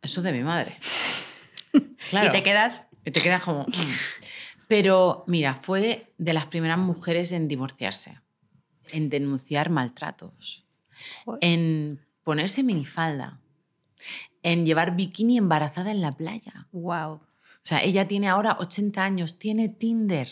Eso 0.00 0.20
es 0.20 0.24
de 0.24 0.32
mi 0.32 0.42
madre. 0.42 0.78
Claro. 2.10 2.28
Y 2.28 2.32
te 2.32 2.42
quedas... 2.42 2.88
Y 3.04 3.10
te 3.10 3.20
quedas 3.20 3.42
como... 3.42 3.64
mm. 3.64 3.92
Pero 4.66 5.24
mira, 5.26 5.54
fue 5.54 6.14
de 6.16 6.32
las 6.32 6.46
primeras 6.46 6.78
mujeres 6.78 7.32
en 7.32 7.48
divorciarse, 7.48 8.20
en 8.90 9.10
denunciar 9.10 9.68
maltratos. 9.68 10.67
En 11.40 12.04
ponerse 12.24 12.62
minifalda, 12.62 13.40
en 14.42 14.66
llevar 14.66 14.96
bikini 14.96 15.38
embarazada 15.38 15.90
en 15.90 16.00
la 16.00 16.12
playa. 16.12 16.68
¡Wow! 16.72 17.12
O 17.14 17.68
sea, 17.68 17.82
ella 17.82 18.08
tiene 18.08 18.28
ahora 18.28 18.56
80 18.60 19.02
años, 19.02 19.38
tiene 19.38 19.68
Tinder, 19.68 20.28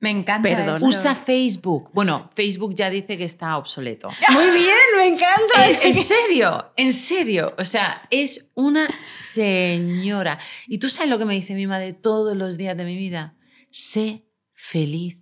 Me 0.00 0.10
encanta. 0.10 0.46
Perdón. 0.46 0.74
esto. 0.74 0.86
usa 0.86 1.14
Facebook. 1.14 1.88
Bueno, 1.94 2.28
Facebook 2.34 2.74
ya 2.74 2.90
dice 2.90 3.16
que 3.16 3.24
está 3.24 3.56
obsoleto. 3.56 4.10
Muy 4.32 4.50
bien, 4.50 4.76
me 4.98 5.06
encanta. 5.06 5.68
En, 5.68 5.88
en 5.88 5.94
serio, 5.94 6.72
en 6.76 6.92
serio. 6.92 7.54
O 7.56 7.64
sea, 7.64 8.06
es 8.10 8.50
una 8.54 8.88
señora. 9.04 10.38
Y 10.66 10.78
tú 10.78 10.90
sabes 10.90 11.10
lo 11.10 11.18
que 11.18 11.24
me 11.24 11.34
dice 11.34 11.54
mi 11.54 11.66
madre 11.66 11.94
todos 11.94 12.36
los 12.36 12.58
días 12.58 12.76
de 12.76 12.84
mi 12.84 12.96
vida. 12.96 13.36
Sé 13.70 14.26
feliz, 14.52 15.18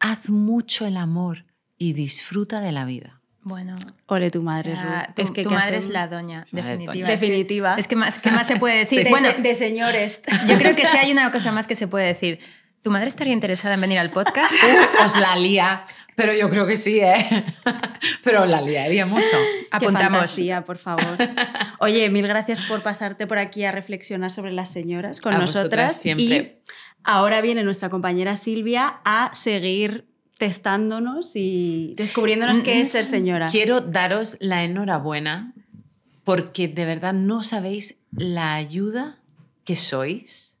haz 0.00 0.30
mucho 0.30 0.86
el 0.86 0.96
amor 0.96 1.46
y 1.78 1.92
disfruta 1.92 2.60
de 2.60 2.72
la 2.72 2.84
vida. 2.84 3.15
Bueno, 3.48 3.76
Ole 4.06 4.32
tu 4.32 4.40
o 4.40 4.42
madre, 4.42 4.72
sea, 4.72 5.04
Ruth. 5.06 5.14
tu, 5.14 5.22
es 5.22 5.30
que 5.30 5.42
tu 5.44 5.50
madre 5.50 5.76
es 5.76 5.88
la 5.88 6.08
doña, 6.08 6.48
definitiva. 6.50 6.92
Es 6.94 7.20
que- 7.20 7.26
Definitiva. 7.26 7.74
Es 7.78 7.86
que, 7.86 7.94
más, 7.94 8.18
¿qué 8.18 8.32
más 8.32 8.44
se 8.48 8.56
puede 8.56 8.78
decir? 8.80 9.04
de, 9.04 9.10
bueno, 9.10 9.28
de 9.38 9.54
señores. 9.54 10.22
yo 10.48 10.58
creo 10.58 10.74
que 10.74 10.84
sí 10.84 10.96
hay 10.96 11.12
una 11.12 11.30
cosa 11.30 11.52
más 11.52 11.68
que 11.68 11.76
se 11.76 11.86
puede 11.86 12.06
decir. 12.06 12.40
¿Tu 12.82 12.90
madre 12.90 13.06
estaría 13.06 13.32
interesada 13.32 13.74
en 13.74 13.80
venir 13.80 13.98
al 14.00 14.10
podcast? 14.10 14.52
Uh, 15.00 15.04
os 15.04 15.16
la 15.16 15.36
lía, 15.36 15.84
pero 16.16 16.32
yo 16.34 16.50
creo 16.50 16.66
que 16.66 16.76
sí, 16.76 16.98
¿eh? 16.98 17.44
Pero 18.24 18.46
la 18.46 18.60
liaría 18.62 19.06
mucho. 19.06 19.30
Qué 19.30 19.68
Apuntamos. 19.70 20.10
fantasía, 20.10 20.64
por 20.64 20.78
favor. 20.78 21.16
Oye, 21.78 22.08
mil 22.10 22.26
gracias 22.26 22.62
por 22.62 22.82
pasarte 22.82 23.26
por 23.28 23.38
aquí 23.38 23.64
a 23.64 23.70
reflexionar 23.70 24.32
sobre 24.32 24.50
las 24.52 24.72
señoras 24.72 25.20
con 25.20 25.32
A 25.34 25.38
nosotras. 25.38 25.96
siempre. 26.00 26.24
Y 26.24 26.70
ahora 27.04 27.40
viene 27.42 27.62
nuestra 27.62 27.90
compañera 27.90 28.34
Silvia 28.34 29.00
a 29.04 29.30
seguir 29.34 30.06
testándonos 30.38 31.32
y 31.34 31.94
descubriéndonos 31.96 32.60
qué 32.60 32.80
es 32.80 32.92
ser 32.92 33.06
señora. 33.06 33.48
Quiero 33.48 33.80
daros 33.80 34.36
la 34.40 34.64
enhorabuena 34.64 35.54
porque 36.24 36.68
de 36.68 36.84
verdad 36.84 37.12
no 37.14 37.42
sabéis 37.42 37.98
la 38.10 38.54
ayuda 38.54 39.18
que 39.64 39.76
sois 39.76 40.54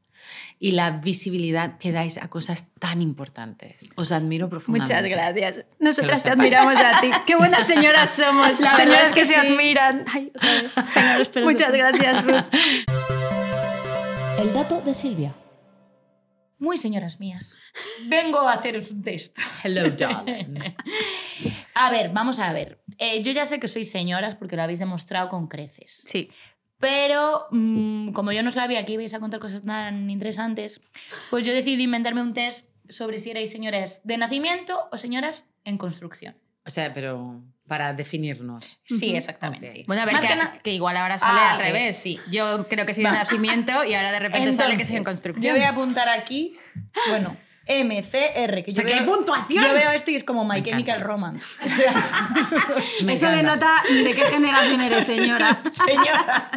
y 0.58 0.70
la 0.70 0.90
visibilidad 0.90 1.76
que 1.78 1.92
dais 1.92 2.16
a 2.18 2.28
cosas 2.28 2.68
tan 2.78 3.02
importantes. 3.02 3.90
Os 3.96 4.10
admiro 4.12 4.48
profundamente. 4.48 4.94
Muchas 4.94 5.10
gracias. 5.10 5.66
Nosotras 5.78 6.22
te 6.22 6.30
admiramos 6.30 6.76
a 6.76 7.00
ti. 7.00 7.10
Qué 7.26 7.36
buenas 7.36 7.66
señoras 7.72 8.10
somos. 8.10 8.60
La 8.60 8.74
señoras 8.74 9.08
es 9.08 9.12
que, 9.12 9.20
que 9.20 9.26
se 9.26 9.34
sí. 9.34 9.40
admiran. 9.40 10.04
Ay, 10.12 10.28
otra 10.34 11.18
vez. 11.18 11.30
Muchas 11.44 11.72
gracias, 11.72 12.24
Ruth. 12.24 12.44
El 14.38 14.52
dato 14.52 14.80
de 14.80 14.94
Silvia. 14.94 15.34
Muy 16.58 16.78
señoras 16.78 17.20
mías, 17.20 17.56
vengo 18.08 18.40
a 18.40 18.54
haceros 18.54 18.90
un 18.90 19.02
test. 19.02 19.38
Hello, 19.62 19.90
darling. 19.90 20.58
A 21.74 21.90
ver, 21.90 22.10
vamos 22.10 22.38
a 22.38 22.52
ver. 22.54 22.80
Eh, 22.96 23.22
yo 23.22 23.32
ya 23.32 23.44
sé 23.44 23.60
que 23.60 23.68
sois 23.68 23.90
señoras 23.90 24.34
porque 24.34 24.56
lo 24.56 24.62
habéis 24.62 24.78
demostrado 24.78 25.28
con 25.28 25.46
creces. 25.46 25.92
Sí. 25.92 26.30
Pero 26.78 27.48
mm, 27.50 28.12
como 28.12 28.32
yo 28.32 28.42
no 28.42 28.50
sabía 28.50 28.84
que 28.86 28.92
ibais 28.92 29.12
a 29.12 29.20
contar 29.20 29.40
cosas 29.40 29.62
tan 29.62 30.08
interesantes, 30.08 30.80
pues 31.28 31.44
yo 31.44 31.52
decidí 31.52 31.82
inventarme 31.82 32.22
un 32.22 32.32
test 32.32 32.68
sobre 32.88 33.18
si 33.18 33.30
erais 33.30 33.50
señoras 33.50 34.00
de 34.04 34.16
nacimiento 34.16 34.88
o 34.90 34.96
señoras 34.96 35.46
en 35.64 35.76
construcción. 35.76 36.36
O 36.64 36.70
sea, 36.70 36.94
pero 36.94 37.42
para 37.66 37.92
definirnos. 37.92 38.80
Sí, 38.86 39.14
exactamente. 39.16 39.84
Bueno, 39.86 40.02
a 40.02 40.04
ver, 40.04 40.14
Más 40.14 40.22
que, 40.22 40.28
que 40.28 40.36
na- 40.36 40.52
que 40.62 40.72
igual 40.72 40.96
ahora 40.96 41.18
sale 41.18 41.38
Ah, 41.40 41.52
al 41.54 41.58
revés. 41.58 41.96
sí. 41.96 42.20
Yo 42.30 42.68
creo 42.68 42.86
que 42.86 42.94
sí 42.94 43.02
de 43.02 43.10
nacimiento 43.10 43.84
y 43.84 43.94
ahora 43.94 44.12
de 44.12 44.20
repente 44.20 44.52
sale 44.52 44.76
que 44.76 44.84
sí 44.84 44.96
en 44.96 45.04
construcción. 45.04 45.46
Yo 45.46 45.52
voy 45.52 45.62
a 45.62 45.70
apuntar 45.70 46.08
aquí, 46.08 46.56
bueno, 47.08 47.36
M, 47.68 48.02
C, 48.02 48.30
R. 48.34 48.62
Que 48.62 48.70
O 48.70 48.74
sea, 48.74 48.84
yo 48.84 48.88
que 48.88 48.94
hay 48.94 49.04
veo- 49.04 49.14
puntuación. 49.16 49.64
Yo 49.64 49.72
veo 49.74 49.90
esto 49.90 50.10
y 50.12 50.16
es 50.16 50.24
como 50.24 50.44
My 50.44 50.62
Chemical. 50.62 51.00
Romance. 51.00 51.46
O 51.64 51.68
sea, 51.68 51.92
Eso 53.12 53.28
denota 53.28 53.82
de 53.88 54.14
qué 54.14 54.22
generación 54.26 54.80
eres, 54.80 55.04
señora. 55.04 55.62
señora. 55.86 56.50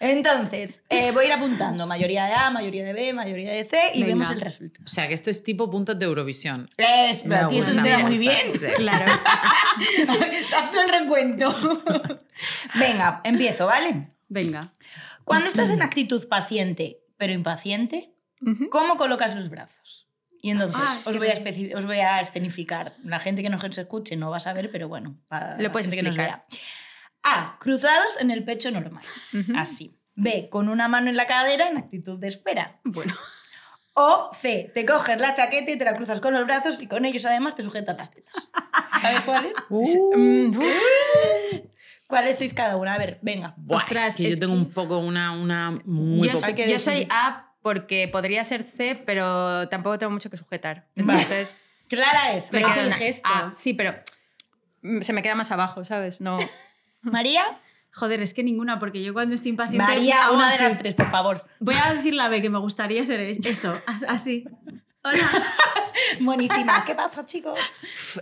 Entonces, 0.00 0.82
eh, 0.88 1.10
voy 1.12 1.24
a 1.24 1.26
ir 1.28 1.32
apuntando 1.34 1.86
mayoría 1.86 2.24
de 2.26 2.32
A, 2.34 2.50
mayoría 2.50 2.84
de 2.84 2.92
B, 2.92 3.12
mayoría 3.12 3.52
de 3.52 3.64
C 3.64 3.78
y 3.94 4.00
Venga. 4.02 4.14
vemos 4.14 4.30
el 4.30 4.40
resultado. 4.40 4.84
O 4.84 4.88
sea, 4.88 5.06
que 5.08 5.14
esto 5.14 5.28
es 5.30 5.42
tipo 5.42 5.70
puntos 5.70 5.98
de 5.98 6.06
Eurovisión. 6.06 6.68
Es, 6.76 7.24
Me 7.26 7.36
a 7.36 7.48
ti 7.48 7.58
eso 7.58 7.74
se 7.74 7.80
te 7.82 7.88
da 7.90 7.98
muy 7.98 8.16
bien. 8.18 8.58
Sí. 8.58 8.66
Claro. 8.76 9.12
Haz 10.56 10.74
el 10.76 10.88
recuento. 11.00 11.54
Venga, 12.74 13.20
empiezo, 13.24 13.66
¿vale? 13.66 14.08
Venga. 14.28 14.72
Cuando 15.24 15.48
estás 15.48 15.70
en 15.70 15.82
actitud 15.82 16.26
paciente, 16.28 17.00
pero 17.16 17.32
impaciente, 17.32 18.14
¿cómo 18.70 18.96
colocas 18.96 19.34
los 19.36 19.50
brazos? 19.50 20.07
Y 20.40 20.50
entonces 20.50 20.80
Ah, 20.82 20.98
os, 21.04 21.16
voy 21.16 21.28
a 21.28 21.34
bien. 21.34 21.44
especi- 21.44 21.74
os 21.76 21.84
voy 21.86 21.98
a 21.98 22.20
escenificar. 22.20 22.94
La 23.02 23.18
gente 23.20 23.42
que 23.42 23.48
no 23.50 23.60
se 23.60 23.80
escuche 23.80 24.16
no 24.16 24.30
va 24.30 24.36
a 24.36 24.40
saber, 24.40 24.70
pero 24.70 24.88
bueno, 24.88 25.16
para 25.28 25.58
Lo 25.60 25.72
puedes 25.72 25.86
gente 25.88 25.96
que 25.96 26.02
nos 26.08 26.16
explicar. 26.16 26.44
vea. 26.48 26.58
A. 27.24 27.58
Cruzados 27.58 28.20
en 28.20 28.30
el 28.30 28.44
pecho 28.44 28.70
normal. 28.70 29.02
Así. 29.56 29.98
B. 30.14 30.48
Con 30.50 30.68
una 30.68 30.88
mano 30.88 31.10
en 31.10 31.16
la 31.16 31.26
cadera 31.26 31.68
en 31.68 31.76
actitud 31.76 32.18
de 32.18 32.28
espera. 32.28 32.80
Bueno. 32.84 33.14
O 33.94 34.30
C. 34.32 34.70
Te 34.72 34.86
coges 34.86 35.20
la 35.20 35.34
chaqueta 35.34 35.72
y 35.72 35.76
te 35.78 35.84
la 35.84 35.96
cruzas 35.96 36.20
con 36.20 36.32
los 36.32 36.44
brazos 36.46 36.80
y 36.80 36.86
con 36.86 37.04
ellos 37.04 37.24
además 37.24 37.56
te 37.56 37.64
sujetas 37.64 37.96
las 37.98 38.10
tetas. 38.12 38.34
¿Sabes 39.02 39.20
cuáles? 39.22 39.52
Mm, 39.70 40.56
uf. 40.56 40.64
¿Cuáles 42.06 42.38
sois 42.38 42.54
cada 42.54 42.76
una? 42.76 42.94
A 42.94 42.98
ver, 42.98 43.18
venga. 43.22 43.54
Buah, 43.58 43.78
Ostras, 43.78 44.08
es 44.10 44.14
que 44.14 44.22
yo 44.24 44.28
es 44.30 44.40
tengo 44.40 44.54
que- 44.54 44.58
un 44.60 44.70
poco 44.70 44.98
una, 44.98 45.32
una 45.32 45.74
muy 45.84 46.26
Yo, 46.26 46.32
poco- 46.32 46.54
que 46.54 46.70
yo 46.70 46.78
soy. 46.78 47.06
A 47.10 47.47
porque 47.62 48.08
podría 48.08 48.44
ser 48.44 48.62
C, 48.64 49.02
pero 49.06 49.68
tampoco 49.68 49.98
tengo 49.98 50.12
mucho 50.12 50.30
que 50.30 50.36
sujetar. 50.36 50.88
Vale. 50.96 51.22
Entonces, 51.22 51.56
Clara 51.88 52.34
es. 52.34 52.52
me 52.52 52.60
Pero 52.60 52.70
es 52.70 52.76
el 52.76 52.94
gesto. 52.94 53.28
A. 53.28 53.52
Sí, 53.54 53.74
pero 53.74 53.94
mm, 54.82 55.00
se 55.00 55.12
me 55.12 55.22
queda 55.22 55.34
más 55.34 55.50
abajo, 55.50 55.84
¿sabes? 55.84 56.20
No. 56.20 56.38
María. 57.02 57.44
Joder, 57.90 58.20
es 58.20 58.34
que 58.34 58.44
ninguna, 58.44 58.78
porque 58.78 59.02
yo 59.02 59.12
cuando 59.12 59.34
estoy 59.34 59.50
impaciente. 59.50 59.84
María, 59.84 60.30
una 60.30 60.48
de 60.48 60.54
así. 60.54 60.62
las 60.64 60.78
tres, 60.78 60.94
por 60.94 61.10
favor. 61.10 61.44
Voy 61.58 61.74
a 61.82 61.94
decir 61.94 62.14
la 62.14 62.28
B, 62.28 62.40
que 62.42 62.50
me 62.50 62.58
gustaría 62.58 63.04
ser 63.04 63.20
eso, 63.20 63.80
así. 64.08 64.44
Hola. 65.04 65.28
Buenísima. 66.20 66.84
¿Qué 66.84 66.94
pasa, 66.94 67.24
chicos? 67.24 67.58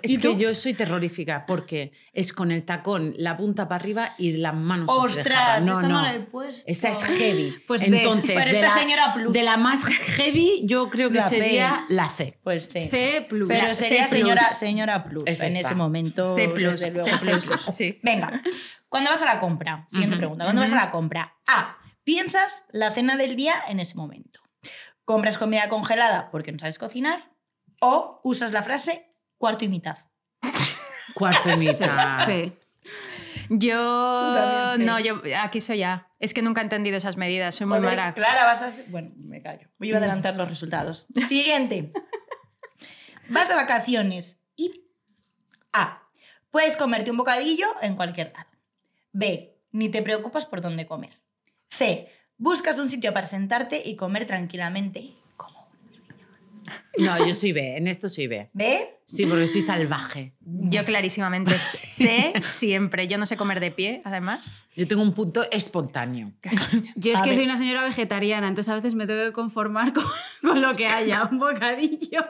Es 0.02 0.10
¿Y 0.10 0.18
que 0.18 0.36
yo 0.36 0.54
soy 0.54 0.74
terrorífica 0.74 1.44
porque 1.46 1.92
es 2.12 2.32
con 2.32 2.50
el 2.50 2.64
tacón, 2.64 3.14
la 3.16 3.36
punta 3.36 3.68
para 3.68 3.80
arriba 3.82 4.14
y 4.18 4.32
las 4.36 4.54
manos 4.54 4.86
de 4.86 4.92
Ostras. 4.92 5.64
No, 5.64 5.78
esa 5.78 5.88
no 5.88 5.96
no. 5.96 6.02
la 6.02 6.14
he 6.14 6.20
puesto. 6.20 6.64
Esa 6.66 6.88
es 6.90 7.02
heavy. 7.04 7.56
Pues 7.66 7.80
de- 7.82 7.88
Entonces, 7.96 8.32
Pero 8.34 8.44
de, 8.52 8.60
esta 8.60 8.74
la, 8.74 8.80
señora 8.82 9.14
plus. 9.14 9.32
de 9.32 9.42
la 9.42 9.56
más 9.56 9.84
heavy, 9.86 10.62
yo 10.64 10.90
creo 10.90 11.08
que 11.10 11.16
La 11.16 11.28
C. 11.28 11.36
sería 11.38 11.84
la 11.88 12.10
C. 12.10 12.38
Pues 12.42 12.68
C. 12.68 12.88
C 12.90 13.26
plus. 13.28 13.48
Pero 13.48 13.74
sería 13.74 14.00
plus. 14.06 14.10
señora, 14.10 14.42
señora 14.42 15.04
Plus 15.04 15.22
Es 15.26 15.40
en 15.40 15.56
ese 15.56 15.74
momento. 15.74 16.34
C 16.36 16.48
plus, 16.48 16.72
desde 16.80 16.90
luego, 16.92 17.08
C 17.08 17.18
plus, 17.18 17.44
sí. 17.72 17.98
Venga, 18.02 18.42
cuando 18.88 19.10
vas 19.10 19.22
a 19.22 19.26
la 19.26 19.40
compra, 19.40 19.86
siguiente 19.90 20.16
pregunta, 20.16 20.44
cuando 20.44 20.62
vas 20.62 20.72
a 20.72 20.76
la 20.76 20.90
compra, 20.90 21.34
A, 21.46 21.78
piensas 22.04 22.64
la 22.70 22.90
cena 22.92 23.16
del 23.16 23.36
día 23.36 23.54
en 23.68 23.80
ese 23.80 23.94
momento. 23.94 24.40
Compras 25.06 25.38
comida 25.38 25.68
congelada 25.70 26.30
porque 26.30 26.52
no 26.52 26.58
sabes 26.58 26.78
cocinar 26.78 27.30
o 27.80 28.20
usas 28.24 28.52
la 28.52 28.62
frase 28.62 29.10
cuarto 29.38 29.64
y 29.64 29.68
mitad. 29.68 29.96
Cuarto 31.14 31.48
y 31.50 31.56
mitad. 31.58 32.28
Yo. 33.48 34.34
también, 34.34 34.86
No, 34.86 34.98
yo 35.00 35.22
aquí 35.40 35.60
soy 35.60 35.82
A. 35.84 36.08
Es 36.18 36.34
que 36.34 36.42
nunca 36.42 36.60
he 36.60 36.64
entendido 36.64 36.96
esas 36.96 37.16
medidas. 37.16 37.54
Soy 37.54 37.66
muy 37.66 37.78
mala. 37.80 38.12
Clara, 38.14 38.44
vas 38.44 38.62
a... 38.62 38.70
ser- 38.70 38.86
Bueno, 38.88 39.12
me 39.16 39.40
callo. 39.42 39.68
Voy 39.78 39.92
a 39.92 39.98
adelantar 39.98 40.34
los 40.34 40.48
resultados. 40.48 41.06
Siguiente. 41.28 41.92
Vas 43.28 43.48
de 43.48 43.54
vacaciones 43.54 44.40
y... 44.56 44.82
A. 45.72 46.02
Puedes 46.50 46.76
comerte 46.76 47.10
un 47.10 47.16
bocadillo 47.18 47.66
en 47.82 47.94
cualquier 47.96 48.32
lado. 48.32 48.48
B. 49.12 49.56
Ni 49.72 49.88
te 49.90 50.02
preocupas 50.02 50.46
por 50.46 50.60
dónde 50.60 50.86
comer. 50.86 51.20
C. 51.70 52.10
Buscas 52.38 52.78
un 52.78 52.90
sitio 52.90 53.12
para 53.14 53.26
sentarte 53.26 53.82
y 53.84 53.96
comer 53.96 54.26
tranquilamente. 54.26 55.14
¿Cómo? 55.36 55.68
No, 56.98 57.26
yo 57.26 57.32
soy 57.32 57.52
B. 57.52 57.76
En 57.76 57.86
esto 57.86 58.08
soy 58.08 58.26
B. 58.26 58.50
B. 58.52 58.92
Sí, 59.06 59.24
porque 59.24 59.46
soy 59.46 59.62
salvaje. 59.62 60.34
Yo 60.40 60.84
clarísimamente 60.84 61.52
C 61.52 62.32
siempre. 62.42 63.06
Yo 63.06 63.16
no 63.18 63.24
sé 63.26 63.36
comer 63.36 63.60
de 63.60 63.70
pie, 63.70 64.02
además. 64.04 64.52
Yo 64.74 64.86
tengo 64.88 65.02
un 65.02 65.14
punto 65.14 65.46
espontáneo. 65.50 66.32
Yo 66.96 67.12
es 67.12 67.20
A 67.20 67.22
que 67.22 67.30
ver. 67.30 67.36
soy 67.36 67.44
una 67.44 67.56
señora 67.56 67.84
vegetariana, 67.84 68.48
entonces 68.48 68.70
a 68.72 68.74
veces 68.74 68.94
me 68.94 69.06
tengo 69.06 69.24
que 69.24 69.32
conformar 69.32 69.92
con, 69.94 70.04
con 70.42 70.60
lo 70.60 70.74
que 70.74 70.86
haya, 70.88 71.24
un 71.30 71.38
bocadillo, 71.38 72.26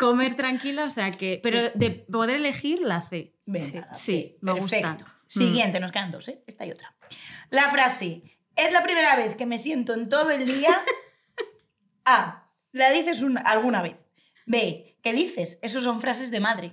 comer 0.00 0.34
tranquila, 0.34 0.84
o 0.86 0.90
sea 0.90 1.10
que... 1.10 1.38
Pero 1.42 1.60
de 1.74 1.90
poder 1.90 2.36
elegir 2.36 2.80
la 2.80 3.02
C. 3.02 3.34
Venga, 3.46 3.92
Sí, 3.94 4.32
ok, 4.36 4.42
me 4.42 4.54
perfecto. 4.54 4.88
gusta. 4.88 5.14
Siguiente, 5.26 5.78
nos 5.78 5.92
quedan 5.92 6.10
dos, 6.10 6.26
¿eh? 6.28 6.42
Esta 6.46 6.64
y 6.64 6.70
otra. 6.70 6.94
La 7.50 7.68
frase, 7.70 8.22
es 8.58 8.72
la 8.72 8.82
primera 8.82 9.16
vez 9.16 9.34
que 9.36 9.46
me 9.46 9.58
siento 9.58 9.94
en 9.94 10.08
todo 10.10 10.30
el 10.30 10.44
día. 10.46 10.78
A, 12.04 12.50
la 12.72 12.90
dices 12.92 13.22
un- 13.22 13.38
alguna 13.38 13.82
vez. 13.82 13.96
B, 14.46 14.96
¿qué 15.02 15.12
dices? 15.12 15.58
Eso 15.62 15.80
son 15.82 16.00
frases 16.00 16.30
de 16.30 16.40
madre. 16.40 16.72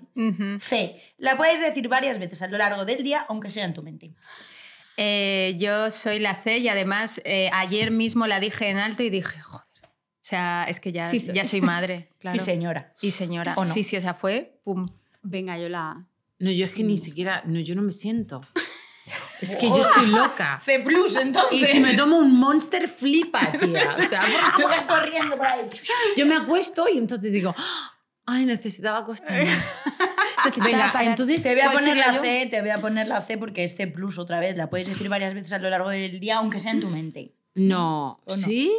C, 0.61 1.01
la 1.17 1.35
puedes 1.37 1.59
decir 1.59 1.87
varias 1.89 2.19
veces 2.19 2.41
a 2.41 2.47
lo 2.47 2.57
largo 2.57 2.85
del 2.85 3.03
día, 3.03 3.25
aunque 3.27 3.49
sea 3.49 3.65
en 3.65 3.73
tu 3.73 3.83
mente. 3.83 4.13
Eh, 4.97 5.55
yo 5.59 5.89
soy 5.91 6.19
la 6.19 6.35
C 6.41 6.59
y 6.59 6.69
además 6.69 7.21
eh, 7.25 7.49
ayer 7.51 7.91
mismo 7.91 8.27
la 8.27 8.39
dije 8.39 8.69
en 8.69 8.77
alto 8.77 9.03
y 9.03 9.09
dije, 9.09 9.39
joder. 9.41 9.65
O 9.83 10.27
sea, 10.27 10.65
es 10.69 10.79
que 10.79 10.91
ya, 10.93 11.05
Sí, 11.05 11.29
ya 11.33 11.43
soy 11.45 11.61
madre, 11.61 12.09
claro. 12.19 12.37
Y 12.37 12.39
señora. 12.39 12.93
Y 13.01 13.11
señora. 13.11 13.55
¿O 13.57 13.65
no? 13.65 13.71
Sí, 13.71 13.83
sí, 13.83 13.97
o 13.97 14.01
sea, 14.01 14.13
fue 14.13 14.57
pum. 14.63 14.85
Venga, 15.21 15.57
yo 15.57 15.67
la. 15.69 16.05
No, 16.39 16.51
yo 16.51 16.63
es 16.65 16.73
que 16.75 16.83
ni 16.83 16.97
siquiera. 16.97 17.43
No, 17.45 17.59
yo 17.59 17.75
no 17.75 17.81
me 17.81 17.91
siento. 17.91 18.41
Es 19.41 19.55
que 19.55 19.67
yo 19.67 19.79
estoy 19.81 20.07
loca. 20.07 20.59
C 20.63 20.79
plus, 20.79 21.15
entonces. 21.15 21.51
Y 21.59 21.65
si 21.65 21.79
me 21.79 21.93
tomo 21.93 22.17
un 22.17 22.33
monster, 22.33 22.87
flipa, 22.87 23.51
tía. 23.53 23.95
O 23.97 24.01
sea, 24.01 24.21
Tú 24.55 24.63
vas 24.63 24.83
corriendo 24.83 25.37
por 25.37 25.45
ahí. 25.45 25.61
yo 26.15 26.25
me 26.25 26.35
acuesto 26.35 26.87
y 26.87 26.97
entonces 26.97 27.31
digo, 27.31 27.53
ay, 28.25 28.45
necesitaba 28.45 28.99
acostarme. 28.99 29.49
Venga, 30.63 30.93
entonces. 31.03 31.41
Te 31.43 31.51
voy 31.53 31.61
a 31.61 31.65
¿cuál 31.71 31.77
poner 31.79 31.97
la 31.97 32.13
yo? 32.15 32.21
C, 32.21 32.47
te 32.49 32.61
voy 32.61 32.69
a 32.69 32.79
poner 32.81 33.07
la 33.07 33.21
C 33.21 33.37
porque 33.37 33.63
es 33.63 33.75
C 33.75 33.87
plus 33.87 34.17
otra 34.17 34.39
vez. 34.39 34.55
La 34.55 34.69
puedes 34.69 34.87
decir 34.87 35.09
varias 35.09 35.33
veces 35.33 35.51
a 35.53 35.59
lo 35.59 35.69
largo 35.69 35.89
del 35.89 36.19
día, 36.19 36.37
aunque 36.37 36.59
sea 36.59 36.71
en 36.71 36.81
tu 36.81 36.87
mente. 36.89 37.33
No, 37.55 38.19
¿O 38.25 38.31
no? 38.31 38.35
¿sí? 38.35 38.71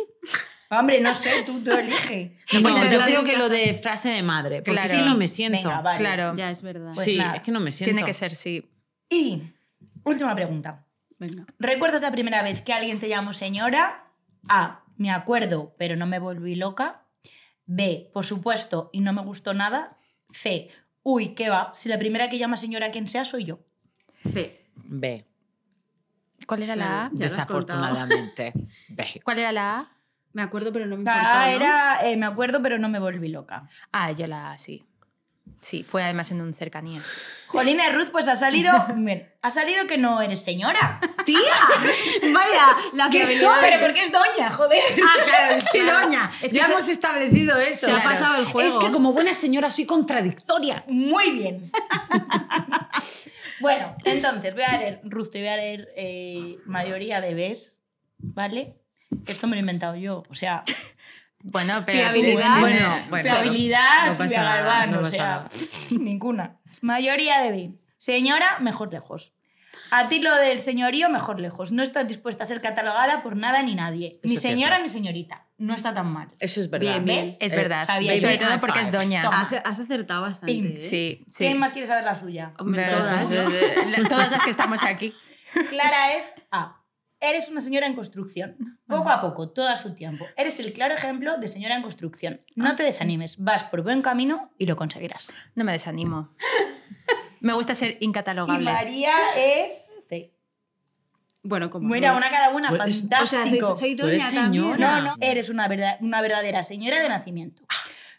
Hombre, 0.69 1.01
no 1.01 1.15
sé, 1.15 1.45
tú, 1.47 1.61
tú 1.63 1.71
elige. 1.73 2.37
No, 2.53 2.61
Pues 2.63 2.75
yo 2.75 2.83
entonces- 2.83 3.07
creo 3.07 3.25
que 3.25 3.37
lo 3.37 3.49
de 3.49 3.75
frase 3.75 4.09
de 4.11 4.23
madre, 4.23 4.63
porque 4.63 4.81
Claro. 4.81 4.89
sí 4.91 4.97
no 5.09 5.17
me 5.17 5.29
siento. 5.29 5.59
Venga, 5.69 5.81
vale. 5.81 5.99
Claro. 6.01 6.35
Ya 6.37 6.51
es 6.51 6.61
verdad. 6.61 6.91
Pues 6.95 7.05
sí, 7.05 7.17
nada. 7.17 7.37
es 7.37 7.43
que 7.43 7.53
no 7.53 7.61
me 7.61 7.71
siento. 7.71 7.95
Tiene 7.95 8.07
que 8.07 8.13
ser, 8.13 8.35
sí. 8.35 8.69
Y 9.09 9.43
última 10.11 10.35
pregunta. 10.35 10.85
Venga. 11.19 11.47
¿Recuerdas 11.59 12.03
la 12.03 12.13
primera 12.13 12.43
vez 12.43 12.63
que 12.63 12.73
alguien 12.73 12.99
te 12.99 13.09
llamó 13.09 13.33
señora? 13.33 14.11
A. 14.49 14.83
Me 14.97 15.11
acuerdo, 15.11 15.75
pero 15.79 15.97
no 15.97 16.07
me 16.07 16.19
volví 16.19 16.55
loca. 16.55 17.05
B, 17.67 18.11
por 18.13 18.25
supuesto, 18.25 18.91
y 18.93 19.01
no 19.01 19.13
me 19.13 19.23
gustó 19.23 19.53
nada. 19.53 19.99
C, 20.33 20.71
uy, 21.03 21.35
¿qué 21.35 21.51
va? 21.51 21.71
Si 21.75 21.89
la 21.89 21.99
primera 21.99 22.31
que 22.31 22.39
llama 22.39 22.57
señora 22.57 22.91
quien 22.91 23.09
sea 23.09 23.25
soy 23.25 23.45
yo. 23.45 23.59
C. 24.33 24.65
B. 24.75 25.25
¿Cuál 26.47 26.63
era 26.63 26.77
la 26.77 27.07
A? 27.07 27.11
Ya 27.13 27.19
lo 27.19 27.25
has 27.27 27.33
Desafortunadamente. 27.33 28.53
B. 28.89 29.21
¿Cuál 29.25 29.39
era 29.41 29.53
la 29.53 29.79
A? 29.79 29.93
Me 30.33 30.43
acuerdo, 30.43 30.73
pero 30.73 30.87
no 30.87 30.97
me 30.97 31.03
importó. 31.03 31.19
Ah, 31.21 31.47
¿no? 31.47 31.57
era, 31.57 31.99
eh, 32.09 32.17
me 32.17 32.27
acuerdo, 32.27 32.63
pero 32.63 32.79
no 32.79 32.89
me 32.89 32.99
volví 32.99 33.29
loca. 33.29 33.69
Ah, 33.91 34.13
yo 34.13 34.27
la 34.27 34.53
A, 34.53 34.59
sí. 34.59 34.85
Sí, 35.61 35.83
fue 35.83 36.03
además 36.05 36.31
en 36.31 36.41
un 36.43 36.55
cercanías. 36.55 37.05
Jolina 37.49 37.89
Ruth, 37.91 38.11
pues 38.13 38.29
ha 38.29 38.37
salido. 38.37 38.73
Ha 39.43 39.51
salido 39.53 39.87
que 39.87 39.97
no 39.97 40.21
eres 40.21 40.43
señora. 40.43 41.01
¡Tía! 41.25 41.39
Vaya, 42.35 42.77
la 42.95 43.09
¿Qué 43.11 43.25
fiabilidad 43.25 43.53
soy? 43.53 43.59
Pero 43.61 43.81
porque 43.87 44.03
es 44.03 44.11
doña, 44.13 44.51
joder. 44.51 44.81
Ah, 45.05 45.23
claro, 45.25 45.55
sí, 45.61 45.79
doña. 45.81 46.33
Es 46.43 46.51
que 46.53 46.59
ya 46.59 46.67
se- 46.67 46.73
hemos 46.73 46.89
establecido 46.89 47.57
eso. 47.59 47.87
se 47.87 47.93
ha 47.93 48.03
pasado 48.03 48.41
el 48.41 48.47
juego. 48.47 48.69
Es 48.69 48.85
que 48.85 48.91
como 48.93 49.13
buena 49.13 49.35
señora 49.35 49.71
soy 49.71 49.87
contradictoria. 49.87 50.83
Muy 50.89 51.31
bien. 51.31 51.71
bueno, 53.61 53.97
entonces 54.05 54.53
voy 54.55 54.65
a 54.65 54.77
leer, 54.79 55.01
Ruth, 55.05 55.31
te 55.31 55.39
voy 55.39 55.49
a 55.49 55.57
leer 55.57 55.89
eh, 55.97 56.59
mayoría 56.67 57.21
de 57.21 57.35
Bs, 57.35 57.79
¿vale? 58.19 58.77
Que 59.25 59.33
esto 59.33 59.47
me 59.47 59.53
lo 59.53 59.59
he 59.59 59.61
inventado 59.61 59.95
yo. 59.97 60.25
O 60.29 60.35
sea, 60.35 60.65
Bueno, 61.53 61.83
pero 61.87 61.99
Fiabilidad. 61.99 62.61
Bueno, 62.61 62.89
bueno. 63.09 63.23
fiabilidad, 63.23 64.07
no 64.09 64.19
pasa 64.19 64.43
nada, 64.43 64.57
Galván, 64.57 64.91
no 64.91 64.99
o 64.99 65.03
pasa 65.03 65.15
sea, 65.17 65.27
nada. 65.27 65.49
ninguna. 66.01 66.57
Mayoría 66.81 67.41
de 67.41 67.51
B. 67.51 67.71
Señora, 67.99 68.59
mejor 68.61 68.93
lejos. 68.93 69.33
A 69.91 70.09
ti 70.09 70.21
lo 70.21 70.35
del 70.37 70.61
señorío, 70.61 71.09
mejor 71.09 71.39
lejos. 71.39 71.71
No 71.71 71.83
estás 71.83 72.09
dispuesta 72.09 72.43
a 72.45 72.47
ser 72.47 72.61
catalogada 72.61 73.23
por 73.23 73.37
nada 73.37 73.63
ni 73.63 73.75
nadie. 73.75 74.19
Ni 74.25 74.35
es 74.35 74.41
señora 74.43 74.77
cierto. 74.77 74.83
ni 74.85 74.89
señorita. 74.89 75.45
No 75.59 75.75
está 75.75 75.95
tan 75.95 76.13
mal. 76.13 76.29
Eso 76.41 76.61
es 76.61 76.69
verdad. 76.71 76.93
Bien, 76.93 77.05
bien. 77.05 77.21
¿Ves? 77.25 77.37
Es 77.41 77.55
verdad. 77.55 77.85
sabía 77.87 78.15
Y 78.15 78.19
sobre 78.19 78.39
yo. 78.39 78.47
todo 78.49 78.61
porque 78.61 78.81
es 78.81 78.91
doña. 78.91 79.23
Toma. 79.23 79.43
Has, 79.43 79.53
has 79.65 79.79
acertado 79.81 80.23
bastante. 80.23 80.53
Pim. 80.53 80.67
¿eh? 80.77 80.81
Sí, 80.81 81.25
sí. 81.31 81.45
¿Quién 81.45 81.59
más 81.59 81.73
quiere 81.73 81.87
saber 81.87 82.05
la 82.05 82.17
suya? 82.17 82.53
Hombre, 82.59 82.85
Pero, 82.87 82.99
todas, 82.99 83.27
pues, 83.27 83.45
¿no? 83.45 83.51
eh, 83.51 84.09
todas 84.09 84.31
las 84.31 84.43
que 84.43 84.51
estamos 84.51 84.83
aquí. 84.85 85.15
Clara 85.71 86.15
es 86.17 86.35
A. 86.51 86.81
Eres 87.29 87.49
una 87.51 87.61
señora 87.61 87.87
en 87.87 87.95
construcción. 87.95 88.79
Poco 88.87 89.11
a 89.11 89.21
poco, 89.21 89.49
todo 89.51 89.69
a 89.69 89.77
su 89.77 89.95
tiempo. 89.95 90.25
Eres 90.37 90.59
el 90.61 90.73
claro 90.73 90.95
ejemplo 90.95 91.37
de 91.39 91.49
señora 91.49 91.75
en 91.77 91.83
construcción. 91.83 92.41
No 92.55 92.77
te 92.77 92.83
desanimes, 92.85 93.39
vas 93.39 93.65
por 93.65 93.83
buen 93.83 94.01
camino 94.03 94.53
y 94.59 94.67
lo 94.67 94.77
conseguirás. 94.77 95.33
No 95.55 95.65
me 95.65 95.73
desanimo. 95.73 96.31
Me 97.41 97.53
gusta 97.53 97.75
ser 97.75 97.99
Y 98.01 98.05
incatalogable. 98.07 98.65
María 98.73 99.13
es 99.37 99.93
C. 100.09 100.33
Bueno, 101.43 101.71
como. 101.71 101.89
Mira, 101.89 102.15
una 102.17 102.31
cada 102.31 102.51
una, 102.51 102.69
Pues, 102.71 102.81
o 103.05 103.09
sea, 103.09 103.23
O 103.23 103.27
sea, 103.27 103.39
fantástico. 103.41 103.77
soy, 103.77 103.89
soy 103.91 103.97
Tú 103.97 104.07
eres 104.07 104.25
doña 104.31 104.43
también. 104.43 104.63
señora. 104.65 105.01
No, 105.01 105.03
no, 105.03 105.17
eres 105.21 105.49
una, 105.49 105.69
verdad, 105.69 105.97
una 106.01 106.21
verdadera 106.23 106.63
señora 106.63 107.01
de 107.01 107.09
nacimiento. 107.09 107.63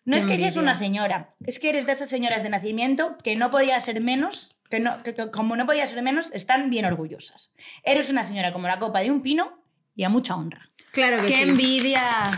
No 0.05 0.13
qué 0.13 0.19
es 0.19 0.25
que 0.25 0.37
seas 0.37 0.41
envidia. 0.55 0.61
una 0.61 0.75
señora, 0.75 1.33
es 1.45 1.59
que 1.59 1.69
eres 1.69 1.85
de 1.85 1.91
esas 1.91 2.07
señoras 2.09 2.41
de 2.43 2.49
nacimiento 2.49 3.17
que 3.23 3.35
no 3.35 3.51
podía 3.51 3.77
ser 3.81 4.01
menos, 4.03 4.55
que, 4.69 4.79
no, 4.79 5.01
que- 5.03 5.13
que 5.13 5.31
como 5.31 5.55
no 5.55 5.65
podía 5.65 5.85
ser 5.87 6.01
menos, 6.01 6.31
están 6.33 6.69
bien 6.69 6.85
orgullosas. 6.85 7.51
Eres 7.83 8.09
una 8.09 8.23
señora 8.23 8.51
como 8.53 8.67
la 8.67 8.79
copa 8.79 8.99
de 8.99 9.11
un 9.11 9.21
pino 9.21 9.61
y 9.95 10.03
a 10.03 10.09
mucha 10.09 10.35
honra. 10.35 10.69
Claro 10.91 11.17
que 11.17 11.27
¡Qué 11.27 11.33
sí. 11.37 11.41
envidia! 11.43 12.31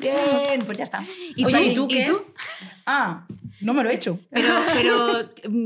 Bien, 0.00 0.62
pues 0.64 0.78
ya 0.78 0.84
está. 0.84 1.04
¿Y 1.36 1.44
Oye, 1.44 1.52
tú, 1.56 1.62
¿y 1.62 1.70
¿y 1.70 1.74
tú 1.74 1.88
qué? 1.88 2.32
Ah, 2.86 3.26
no 3.60 3.74
me 3.74 3.82
lo 3.82 3.90
he 3.90 3.94
hecho. 3.94 4.18
Pero, 4.30 4.62
pero, 4.74 5.12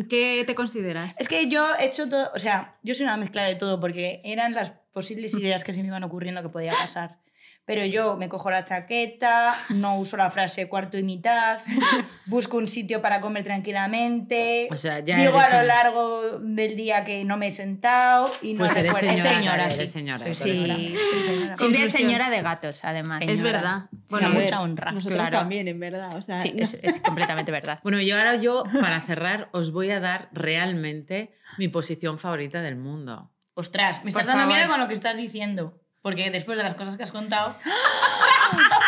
¿qué 0.08 0.44
te 0.46 0.54
consideras? 0.54 1.14
Es 1.18 1.28
que 1.28 1.48
yo 1.48 1.74
he 1.78 1.84
hecho 1.86 2.08
todo, 2.08 2.30
o 2.34 2.38
sea, 2.38 2.76
yo 2.82 2.94
soy 2.94 3.04
una 3.04 3.16
mezcla 3.16 3.44
de 3.44 3.54
todo 3.54 3.78
porque 3.80 4.20
eran 4.24 4.54
las 4.54 4.70
posibles 4.92 5.34
ideas 5.34 5.64
que 5.64 5.72
se 5.72 5.82
me 5.82 5.88
iban 5.88 6.04
ocurriendo 6.04 6.42
que 6.42 6.48
podía 6.48 6.72
pasar. 6.72 7.18
Pero 7.66 7.87
yo 7.87 8.18
me 8.18 8.29
cojo 8.29 8.50
la 8.50 8.66
chaqueta, 8.66 9.55
no 9.70 9.96
uso 9.98 10.18
la 10.18 10.31
frase 10.31 10.68
cuarto 10.68 10.98
y 10.98 11.03
mitad, 11.03 11.61
busco 12.27 12.59
un 12.59 12.68
sitio 12.68 13.00
para 13.00 13.22
comer 13.22 13.42
tranquilamente, 13.44 14.68
O 14.70 14.77
sea, 14.77 14.98
ya 15.00 15.16
digo 15.16 15.38
a 15.38 15.44
lo 15.44 15.48
señora. 15.48 15.64
largo 15.64 16.38
del 16.40 16.77
día 16.77 17.05
que 17.05 17.24
no 17.24 17.38
me 17.38 17.48
he 17.48 17.53
sentado 17.53 18.31
y 18.42 18.53
no 18.53 18.59
Pues 18.61 18.77
eres 18.77 18.92
recuerdo- 18.94 19.22
señora, 19.22 19.70
sí. 19.70 19.77
eres 19.77 19.92
señora, 19.92 20.29
Sí. 20.29 20.35
señora, 20.57 20.77
señora. 21.24 21.57
Silvia 21.57 21.85
es 21.85 21.92
señora 21.92 22.29
de 22.31 22.42
gatos, 22.42 22.85
además. 22.85 23.20
Es 23.22 23.40
verdad. 23.40 23.87
Bueno, 24.11 24.29
ver, 24.31 24.42
mucha 24.42 24.61
honra. 24.61 24.92
Nosotros 24.92 25.18
Claro. 25.18 25.38
también, 25.38 25.66
en 25.66 25.81
verdad. 25.81 26.14
O 26.14 26.20
sea, 26.22 26.38
Sí, 26.40 26.53
no- 26.55 26.62
es, 26.62 26.79
es 26.83 27.00
completamente 27.00 27.50
verdad. 27.50 27.81
Bueno, 27.83 27.98
y 28.00 28.11
ahora 28.11 28.37
yo, 28.37 28.64
para 28.79 29.00
cerrar, 29.00 29.48
os 29.53 29.72
voy 29.72 29.90
a 29.90 30.00
dar 30.00 30.29
realmente 30.33 31.35
mi 31.57 31.68
posición 31.68 32.18
favorita 32.18 32.61
del 32.61 32.77
mundo. 32.77 33.31
Ostras, 33.55 34.03
me 34.05 34.11
estás 34.11 34.24
Por 34.24 34.33
dando 34.33 34.42
favor. 34.44 34.57
miedo 34.57 34.70
con 34.70 34.81
lo 34.81 34.88
que 34.88 34.94
estás 34.94 35.16
diciendo. 35.16 35.81
Porque 36.04 36.30
después 36.30 36.58
de 36.58 36.64
las 36.64 36.74
cosas 36.74 36.98
que 36.98 37.02
has 37.02 37.12
contado, 37.12 37.56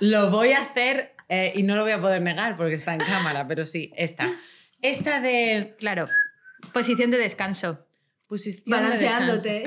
Lo 0.00 0.30
voy 0.30 0.52
a 0.52 0.62
hacer 0.62 1.14
eh, 1.28 1.52
y 1.56 1.62
no 1.62 1.76
lo 1.76 1.82
voy 1.82 1.92
a 1.92 2.00
poder 2.00 2.22
negar 2.22 2.56
porque 2.56 2.74
está 2.74 2.94
en 2.94 3.00
cámara, 3.00 3.46
pero 3.48 3.64
sí, 3.64 3.92
esta. 3.96 4.30
Esta 4.82 5.20
de 5.20 5.74
Claro. 5.78 6.06
Posición 6.72 7.10
de 7.10 7.18
descanso. 7.18 7.84
posición 8.28 8.64
de 8.66 8.70
balanceándote 8.70 9.64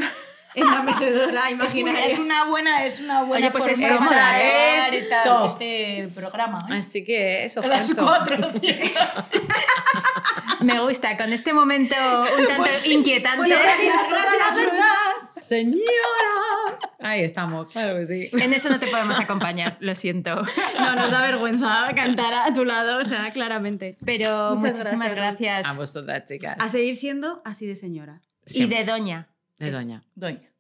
en 0.56 0.66
la 0.66 0.82
mecedora 0.84 1.46
es 1.48 1.52
imaginaria. 1.54 2.20
una 2.20 2.44
buena, 2.46 2.86
es 2.86 3.00
una 3.00 3.24
buena 3.24 3.48
Oye, 3.48 3.52
pues 3.52 3.66
es 3.68 3.80
forma 3.80 3.94
de 3.94 3.98
cómoda, 3.98 4.36
acabar 4.36 4.94
¿eh? 4.94 4.98
esta- 5.00 5.24
Top. 5.24 5.50
este 5.52 6.10
programa. 6.14 6.60
¿eh? 6.70 6.74
Así 6.78 7.04
que 7.06 7.46
eso, 7.46 7.62
A 7.64 7.68
las 7.68 7.94
cuatro. 7.94 8.38
Me 10.62 10.80
gusta, 10.82 11.18
con 11.18 11.32
este 11.34 11.54
momento 11.54 11.96
un 12.38 12.48
tanto 12.48 12.70
inquietante. 12.86 13.50
Señora. 15.52 16.80
Ahí 17.00 17.24
estamos, 17.24 17.68
claro 17.68 17.98
que 17.98 18.06
sí. 18.06 18.30
En 18.32 18.54
eso 18.54 18.70
no 18.70 18.80
te 18.80 18.88
podemos 18.88 19.20
acompañar, 19.20 19.76
lo 19.82 19.94
siento. 19.96 20.34
No, 20.80 20.96
nos 20.96 21.12
da 21.12 21.24
vergüenza 21.24 21.92
cantar 21.94 22.34
a 22.34 22.54
tu 22.54 22.64
lado, 22.64 23.00
o 23.00 23.04
sea, 23.04 23.30
claramente. 23.32 23.98
Pero 24.06 24.56
Muchas 24.56 24.78
muchísimas 24.78 25.14
gracias, 25.14 25.66
gracias. 25.66 25.76
A 25.76 25.78
vosotras, 25.78 26.24
chicas. 26.26 26.56
A 26.58 26.70
seguir 26.70 26.96
siendo 26.96 27.42
así 27.44 27.68
de 27.68 27.76
señora. 27.76 28.22
Y 28.48 28.66
de 28.66 28.86
doña. 28.86 29.28
De 29.60 29.72
doña. 29.72 30.04
Doña. 30.16 30.54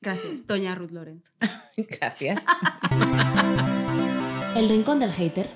Gracias, 0.00 0.46
doña 0.46 0.76
Ruth 0.76 0.92
Lorenz. 0.92 1.24
Gracias. 1.76 2.46
El 4.54 4.68
rincón 4.68 5.00
del 5.00 5.10
hater. 5.10 5.50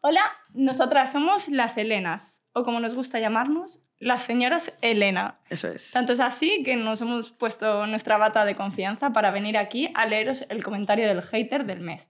Hola, 0.00 0.22
nosotras 0.54 1.10
somos 1.10 1.48
las 1.48 1.76
Helenas, 1.76 2.44
o 2.52 2.62
como 2.62 2.78
nos 2.78 2.94
gusta 2.94 3.18
llamarnos, 3.18 3.82
las 3.98 4.22
señoras 4.22 4.72
Elena. 4.80 5.40
Eso 5.50 5.66
es. 5.66 5.90
Tanto 5.90 6.12
es 6.12 6.20
así 6.20 6.62
que 6.62 6.76
nos 6.76 7.00
hemos 7.00 7.32
puesto 7.32 7.84
nuestra 7.88 8.16
bata 8.16 8.44
de 8.44 8.54
confianza 8.54 9.12
para 9.12 9.32
venir 9.32 9.58
aquí 9.58 9.90
a 9.94 10.06
leeros 10.06 10.46
el 10.50 10.62
comentario 10.62 11.08
del 11.08 11.20
hater 11.20 11.66
del 11.66 11.80
mes. 11.80 12.08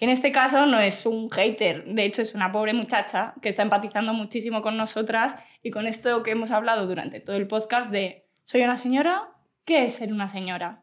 Que 0.00 0.06
en 0.06 0.10
este 0.10 0.32
caso 0.32 0.66
no 0.66 0.80
es 0.80 1.06
un 1.06 1.30
hater, 1.30 1.84
de 1.84 2.04
hecho 2.04 2.22
es 2.22 2.34
una 2.34 2.50
pobre 2.50 2.74
muchacha 2.74 3.34
que 3.40 3.48
está 3.48 3.62
empatizando 3.62 4.12
muchísimo 4.12 4.60
con 4.60 4.76
nosotras 4.76 5.36
y 5.62 5.70
con 5.70 5.86
esto 5.86 6.24
que 6.24 6.32
hemos 6.32 6.50
hablado 6.50 6.88
durante 6.88 7.20
todo 7.20 7.36
el 7.36 7.46
podcast 7.46 7.92
de 7.92 8.26
¿soy 8.42 8.62
una 8.62 8.76
señora? 8.76 9.28
¿Qué 9.64 9.84
es 9.84 9.94
ser 9.94 10.12
una 10.12 10.28
señora? 10.28 10.82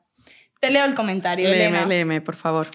Te 0.61 0.71
leo 0.71 0.85
el 0.85 0.95
comentario, 0.95 1.49
Léeme, 1.49 1.65
Elena. 1.65 1.85
léeme, 1.85 2.21
por 2.21 2.35
favor. 2.35 2.67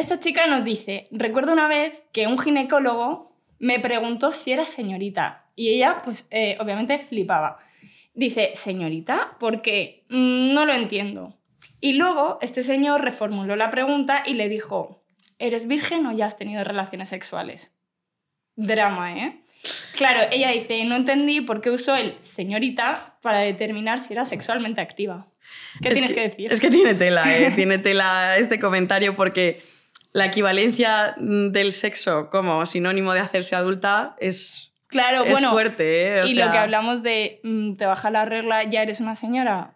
Esta 0.00 0.18
chica 0.18 0.46
nos 0.46 0.64
dice, 0.64 1.08
recuerdo 1.10 1.52
una 1.52 1.68
vez 1.68 2.04
que 2.10 2.26
un 2.26 2.38
ginecólogo 2.38 3.36
me 3.58 3.80
preguntó 3.80 4.32
si 4.32 4.50
era 4.50 4.64
señorita 4.64 5.44
y 5.54 5.68
ella, 5.74 6.00
pues 6.02 6.26
eh, 6.30 6.56
obviamente 6.58 6.98
flipaba. 6.98 7.58
Dice, 8.14 8.52
señorita, 8.54 9.36
porque 9.38 10.06
mm, 10.08 10.54
no 10.54 10.64
lo 10.64 10.72
entiendo. 10.72 11.38
Y 11.82 11.92
luego 11.92 12.38
este 12.40 12.62
señor 12.62 13.04
reformuló 13.04 13.56
la 13.56 13.68
pregunta 13.68 14.22
y 14.24 14.32
le 14.32 14.48
dijo, 14.48 15.04
¿eres 15.38 15.68
virgen 15.68 16.06
o 16.06 16.12
ya 16.12 16.24
has 16.24 16.38
tenido 16.38 16.64
relaciones 16.64 17.10
sexuales? 17.10 17.70
Drama, 18.56 19.18
¿eh? 19.18 19.42
Claro, 19.98 20.20
ella 20.32 20.50
dice, 20.50 20.82
no 20.86 20.96
entendí 20.96 21.42
por 21.42 21.60
qué 21.60 21.68
usó 21.68 21.94
el 21.94 22.16
señorita 22.20 23.18
para 23.20 23.40
determinar 23.40 23.98
si 23.98 24.14
era 24.14 24.24
sexualmente 24.24 24.80
activa. 24.80 25.26
¿Qué 25.82 25.88
Es 25.88 25.94
tienes 25.94 26.14
que, 26.14 26.20
decir? 26.22 26.50
Es 26.50 26.58
que 26.58 26.70
tiene 26.70 26.94
tela, 26.94 27.36
¿eh? 27.36 27.50
tiene 27.54 27.76
tela 27.76 28.38
este 28.38 28.58
comentario 28.58 29.14
porque 29.14 29.60
la 30.12 30.26
equivalencia 30.26 31.14
del 31.18 31.72
sexo 31.72 32.30
como 32.30 32.64
sinónimo 32.66 33.12
de 33.12 33.20
hacerse 33.20 33.54
adulta 33.54 34.16
es, 34.18 34.70
Claro, 34.90 35.24
es 35.24 35.30
bueno, 35.30 35.52
fuerte. 35.52 36.02
¿eh? 36.02 36.22
O 36.22 36.26
y 36.26 36.34
sea, 36.34 36.46
lo 36.46 36.52
que 36.52 36.58
hablamos 36.58 37.02
de 37.02 37.40
mm, 37.44 37.74
te 37.74 37.86
baja 37.86 38.10
la 38.10 38.24
regla, 38.24 38.64
ya 38.64 38.82
eres 38.82 39.00
una 39.00 39.14
señora, 39.14 39.74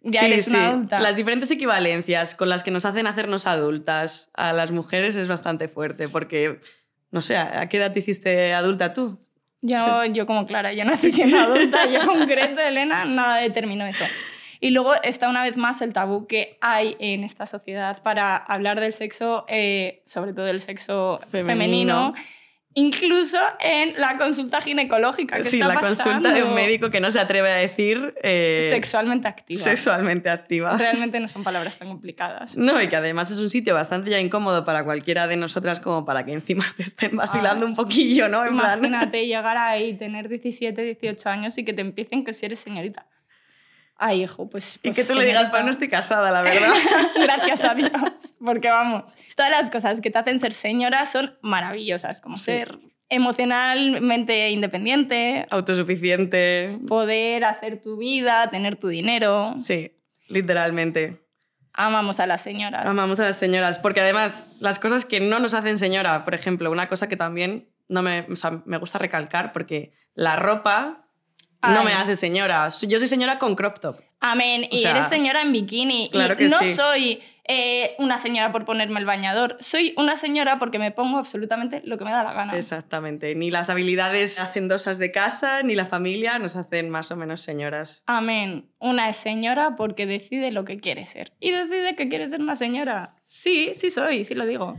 ya 0.00 0.20
sí, 0.20 0.26
eres 0.26 0.44
sí. 0.44 0.50
una 0.50 0.68
adulta. 0.68 1.00
Las 1.00 1.16
diferentes 1.16 1.50
equivalencias 1.50 2.34
con 2.34 2.48
las 2.48 2.62
que 2.62 2.70
nos 2.70 2.86
hacen 2.86 3.06
hacernos 3.06 3.46
adultas 3.46 4.30
a 4.34 4.52
las 4.54 4.70
mujeres 4.70 5.14
es 5.16 5.28
bastante 5.28 5.68
fuerte 5.68 6.08
porque, 6.08 6.60
no 7.10 7.20
sé, 7.20 7.36
¿a 7.36 7.68
qué 7.68 7.76
edad 7.76 7.92
te 7.92 8.00
hiciste 8.00 8.54
adulta 8.54 8.94
tú? 8.94 9.18
Yo, 9.60 10.04
yo 10.06 10.26
como 10.26 10.46
Clara, 10.46 10.72
yo 10.72 10.84
nací 10.84 11.10
siendo 11.10 11.38
adulta, 11.38 11.86
yo 11.86 12.00
concreto, 12.06 12.60
Elena, 12.60 13.04
nada 13.04 13.36
determinó 13.38 13.86
eso. 13.86 14.04
Y 14.66 14.70
luego 14.70 14.92
está 15.04 15.28
una 15.28 15.44
vez 15.44 15.56
más 15.56 15.80
el 15.80 15.92
tabú 15.92 16.26
que 16.26 16.58
hay 16.60 16.96
en 16.98 17.22
esta 17.22 17.46
sociedad 17.46 18.02
para 18.02 18.36
hablar 18.36 18.80
del 18.80 18.92
sexo, 18.92 19.44
eh, 19.48 20.02
sobre 20.06 20.32
todo 20.32 20.48
el 20.48 20.60
sexo 20.60 21.20
Femenino. 21.30 21.46
femenino, 21.52 22.14
incluso 22.74 23.38
en 23.60 23.94
la 23.98 24.18
consulta 24.18 24.60
ginecológica. 24.60 25.36
que 25.36 25.44
Sí, 25.44 25.60
está 25.60 25.72
la 25.72 25.80
consulta 25.80 26.18
de 26.32 26.42
un 26.42 26.50
pasando? 26.50 26.54
médico 26.54 26.90
que 26.90 27.00
no 27.00 27.10
se 27.10 27.20
atreve 27.20 27.50
a 27.50 27.54
decir... 27.56 28.14
eh, 28.22 28.68
Sexualmente 28.72 29.28
activa. 29.28 29.60
Sexualmente 29.60 30.28
activa. 30.30 30.76
Realmente 30.76 31.20
no 31.20 31.28
son 31.28 31.42
palabras 31.44 31.76
tan 31.78 31.88
complicadas. 31.88 32.56
No, 32.56 32.82
y 32.82 32.88
que 32.88 32.96
además 32.96 33.30
es 33.30 33.38
un 33.38 33.48
sitio 33.50 33.72
bastante 33.74 34.10
ya 34.10 34.20
incómodo 34.20 34.64
para 34.64 34.84
cualquiera 34.84 35.26
de 35.28 35.36
nosotras 35.36 35.80
como 35.80 36.04
para 36.04 36.24
que 36.26 36.32
encima 36.32 36.64
te 36.76 36.82
estén 36.82 37.16
vacilando 37.16 37.64
Ah, 37.66 37.68
un 37.68 37.76
poquillo, 37.76 38.28
¿no? 38.28 38.38
En 38.44 38.56
plan- 38.56 38.78
Imagínate 38.78 39.26
llegar 39.26 39.56
ahí, 39.56 39.94
tener 39.96 40.28
17, 40.28 40.82
18 40.82 41.28
años 41.30 41.56
y 41.56 41.64
que 41.64 41.72
te 41.72 41.80
empiecen 41.82 42.24
que 42.24 42.32
si 42.32 42.46
eres 42.46 42.58
señorita. 42.58 43.06
Ay, 43.98 44.24
hijo, 44.24 44.48
pues... 44.50 44.76
Y 44.76 44.90
pues, 44.90 44.96
que 44.96 45.04
tú 45.04 45.18
le 45.18 45.24
digas, 45.24 45.48
pues 45.48 45.64
no 45.64 45.70
estoy 45.70 45.88
casada, 45.88 46.30
la 46.30 46.42
verdad. 46.42 46.72
Gracias 47.16 47.64
a 47.64 47.74
Dios, 47.74 47.90
porque 48.44 48.68
vamos, 48.68 49.14
todas 49.34 49.50
las 49.50 49.70
cosas 49.70 50.00
que 50.00 50.10
te 50.10 50.18
hacen 50.18 50.38
ser 50.38 50.52
señora 50.52 51.06
son 51.06 51.38
maravillosas, 51.40 52.20
como 52.20 52.36
ser 52.36 52.78
emocionalmente 53.08 54.50
independiente, 54.50 55.46
Autosuficiente. 55.50 56.78
poder 56.86 57.44
hacer 57.44 57.80
tu 57.80 57.96
vida, 57.96 58.50
tener 58.50 58.76
tu 58.76 58.88
dinero. 58.88 59.54
Sí, 59.58 59.96
literalmente. 60.28 61.22
Amamos 61.72 62.20
a 62.20 62.26
las 62.26 62.40
señoras. 62.42 62.86
Amamos 62.86 63.20
a 63.20 63.24
las 63.24 63.36
señoras, 63.36 63.78
porque 63.78 64.00
además 64.00 64.56
las 64.60 64.78
cosas 64.78 65.04
que 65.04 65.20
no 65.20 65.38
nos 65.38 65.54
hacen 65.54 65.78
señora, 65.78 66.24
por 66.24 66.34
ejemplo, 66.34 66.70
una 66.70 66.88
cosa 66.88 67.08
que 67.08 67.16
también 67.16 67.68
no 67.88 68.02
me, 68.02 68.26
o 68.30 68.36
sea, 68.36 68.62
me 68.64 68.78
gusta 68.78 68.98
recalcar, 68.98 69.52
porque 69.52 69.92
la 70.14 70.36
ropa 70.36 71.05
no 71.62 71.82
me 71.84 71.92
hace 71.92 72.16
señora. 72.16 72.68
Yo 72.82 72.98
soy 72.98 73.08
señora 73.08 73.38
con 73.38 73.54
crop 73.54 73.78
top. 73.80 73.96
Amén. 74.20 74.66
O 74.70 74.74
Y 74.74 74.78
sea, 74.78 74.92
eres 74.92 75.08
señora 75.08 75.42
en 75.42 75.52
bikini. 75.52 76.08
claro 76.10 76.34
y 76.34 76.36
que 76.36 76.48
no 76.48 76.58
sí. 76.58 76.74
soy 76.74 77.22
eh, 77.48 77.94
una 77.98 78.18
señora 78.18 78.50
por 78.50 78.64
ponerme 78.64 78.98
el 78.98 79.06
bañador. 79.06 79.56
Soy 79.60 79.94
una 79.96 80.16
señora 80.16 80.58
porque 80.58 80.78
me 80.78 80.90
pongo 80.90 81.18
absolutamente 81.18 81.82
lo 81.84 81.98
que 81.98 82.04
me 82.04 82.10
da 82.10 82.24
la 82.24 82.32
gana. 82.32 82.56
Exactamente. 82.56 83.34
Ni 83.34 83.50
las 83.50 83.68
habilidades 83.70 84.40
hacendosas 84.40 84.98
de 84.98 85.12
casa, 85.12 85.62
ni 85.62 85.74
la 85.74 85.86
familia 85.86 86.38
nos 86.38 86.56
hacen 86.56 86.88
más 86.90 87.10
o 87.10 87.16
menos 87.16 87.42
señoras. 87.42 88.02
Amén. 88.06 88.70
Una 88.78 89.08
es 89.10 89.16
señora 89.16 89.76
porque 89.76 90.06
decide 90.06 90.50
lo 90.50 90.64
que 90.64 90.80
quiere 90.80 91.04
ser. 91.04 91.32
Y 91.38 91.50
decide 91.50 91.94
que 91.94 92.08
quiere 92.08 92.28
ser 92.28 92.40
una 92.40 92.56
señora. 92.56 93.14
Sí, 93.22 93.72
sí 93.74 93.90
soy, 93.90 94.24
sí 94.24 94.34
lo 94.34 94.46
digo. 94.46 94.76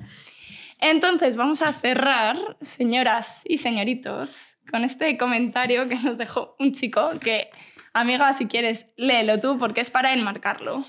Entonces 0.80 1.36
vamos 1.36 1.62
a 1.62 1.74
cerrar, 1.74 2.38
señoras 2.62 3.42
y 3.46 3.58
señoritos, 3.58 4.58
con 4.70 4.84
este 4.84 5.18
comentario 5.18 5.88
que 5.90 5.96
nos 5.96 6.18
dejó 6.18 6.56
un 6.60 6.72
chico 6.72 7.12
que, 7.20 7.50
amiga, 7.94 8.32
si 8.34 8.46
quieres, 8.46 8.88
léelo 8.96 9.40
tú 9.40 9.58
porque 9.58 9.82
es 9.82 9.90
para 9.90 10.14
enmarcarlo. 10.14 10.86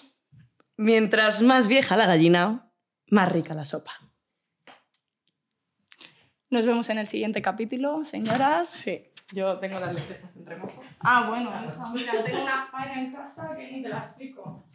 Mientras 0.77 1.43
más 1.43 1.69
vieja 1.69 1.97
la 1.97 2.07
gallina, 2.07 2.71
más 3.11 3.33
rica 3.33 3.55
la 3.55 3.65
sopa. 3.65 3.93
Nos 6.51 6.67
vemos 6.67 6.89
en 6.91 6.99
el 6.99 7.07
siguiente 7.07 7.43
capítulo, 7.43 8.05
señoras. 8.05 8.69
Sí, 8.69 9.11
yo 9.33 9.59
tengo 9.59 9.81
las 9.81 9.93
letras 9.93 10.37
en 10.37 10.47
remojo. 10.47 10.83
Ah, 11.01 11.27
bueno, 11.29 11.51
hija, 11.51 11.93
mira, 11.93 12.25
tengo 12.25 12.43
una 12.43 12.67
faena 12.67 13.01
en 13.01 13.13
casa 13.13 13.55
que 13.57 13.71
ni 13.71 13.83
te 13.83 13.89
la 13.89 13.99
explico. 13.99 14.67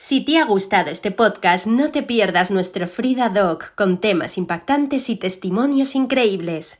Si 0.00 0.20
te 0.20 0.38
ha 0.38 0.44
gustado 0.44 0.92
este 0.92 1.10
podcast, 1.10 1.66
no 1.66 1.90
te 1.90 2.04
pierdas 2.04 2.52
nuestro 2.52 2.86
Frida 2.86 3.30
Doc 3.30 3.74
con 3.74 3.98
temas 3.98 4.38
impactantes 4.38 5.10
y 5.10 5.16
testimonios 5.16 5.96
increíbles. 5.96 6.78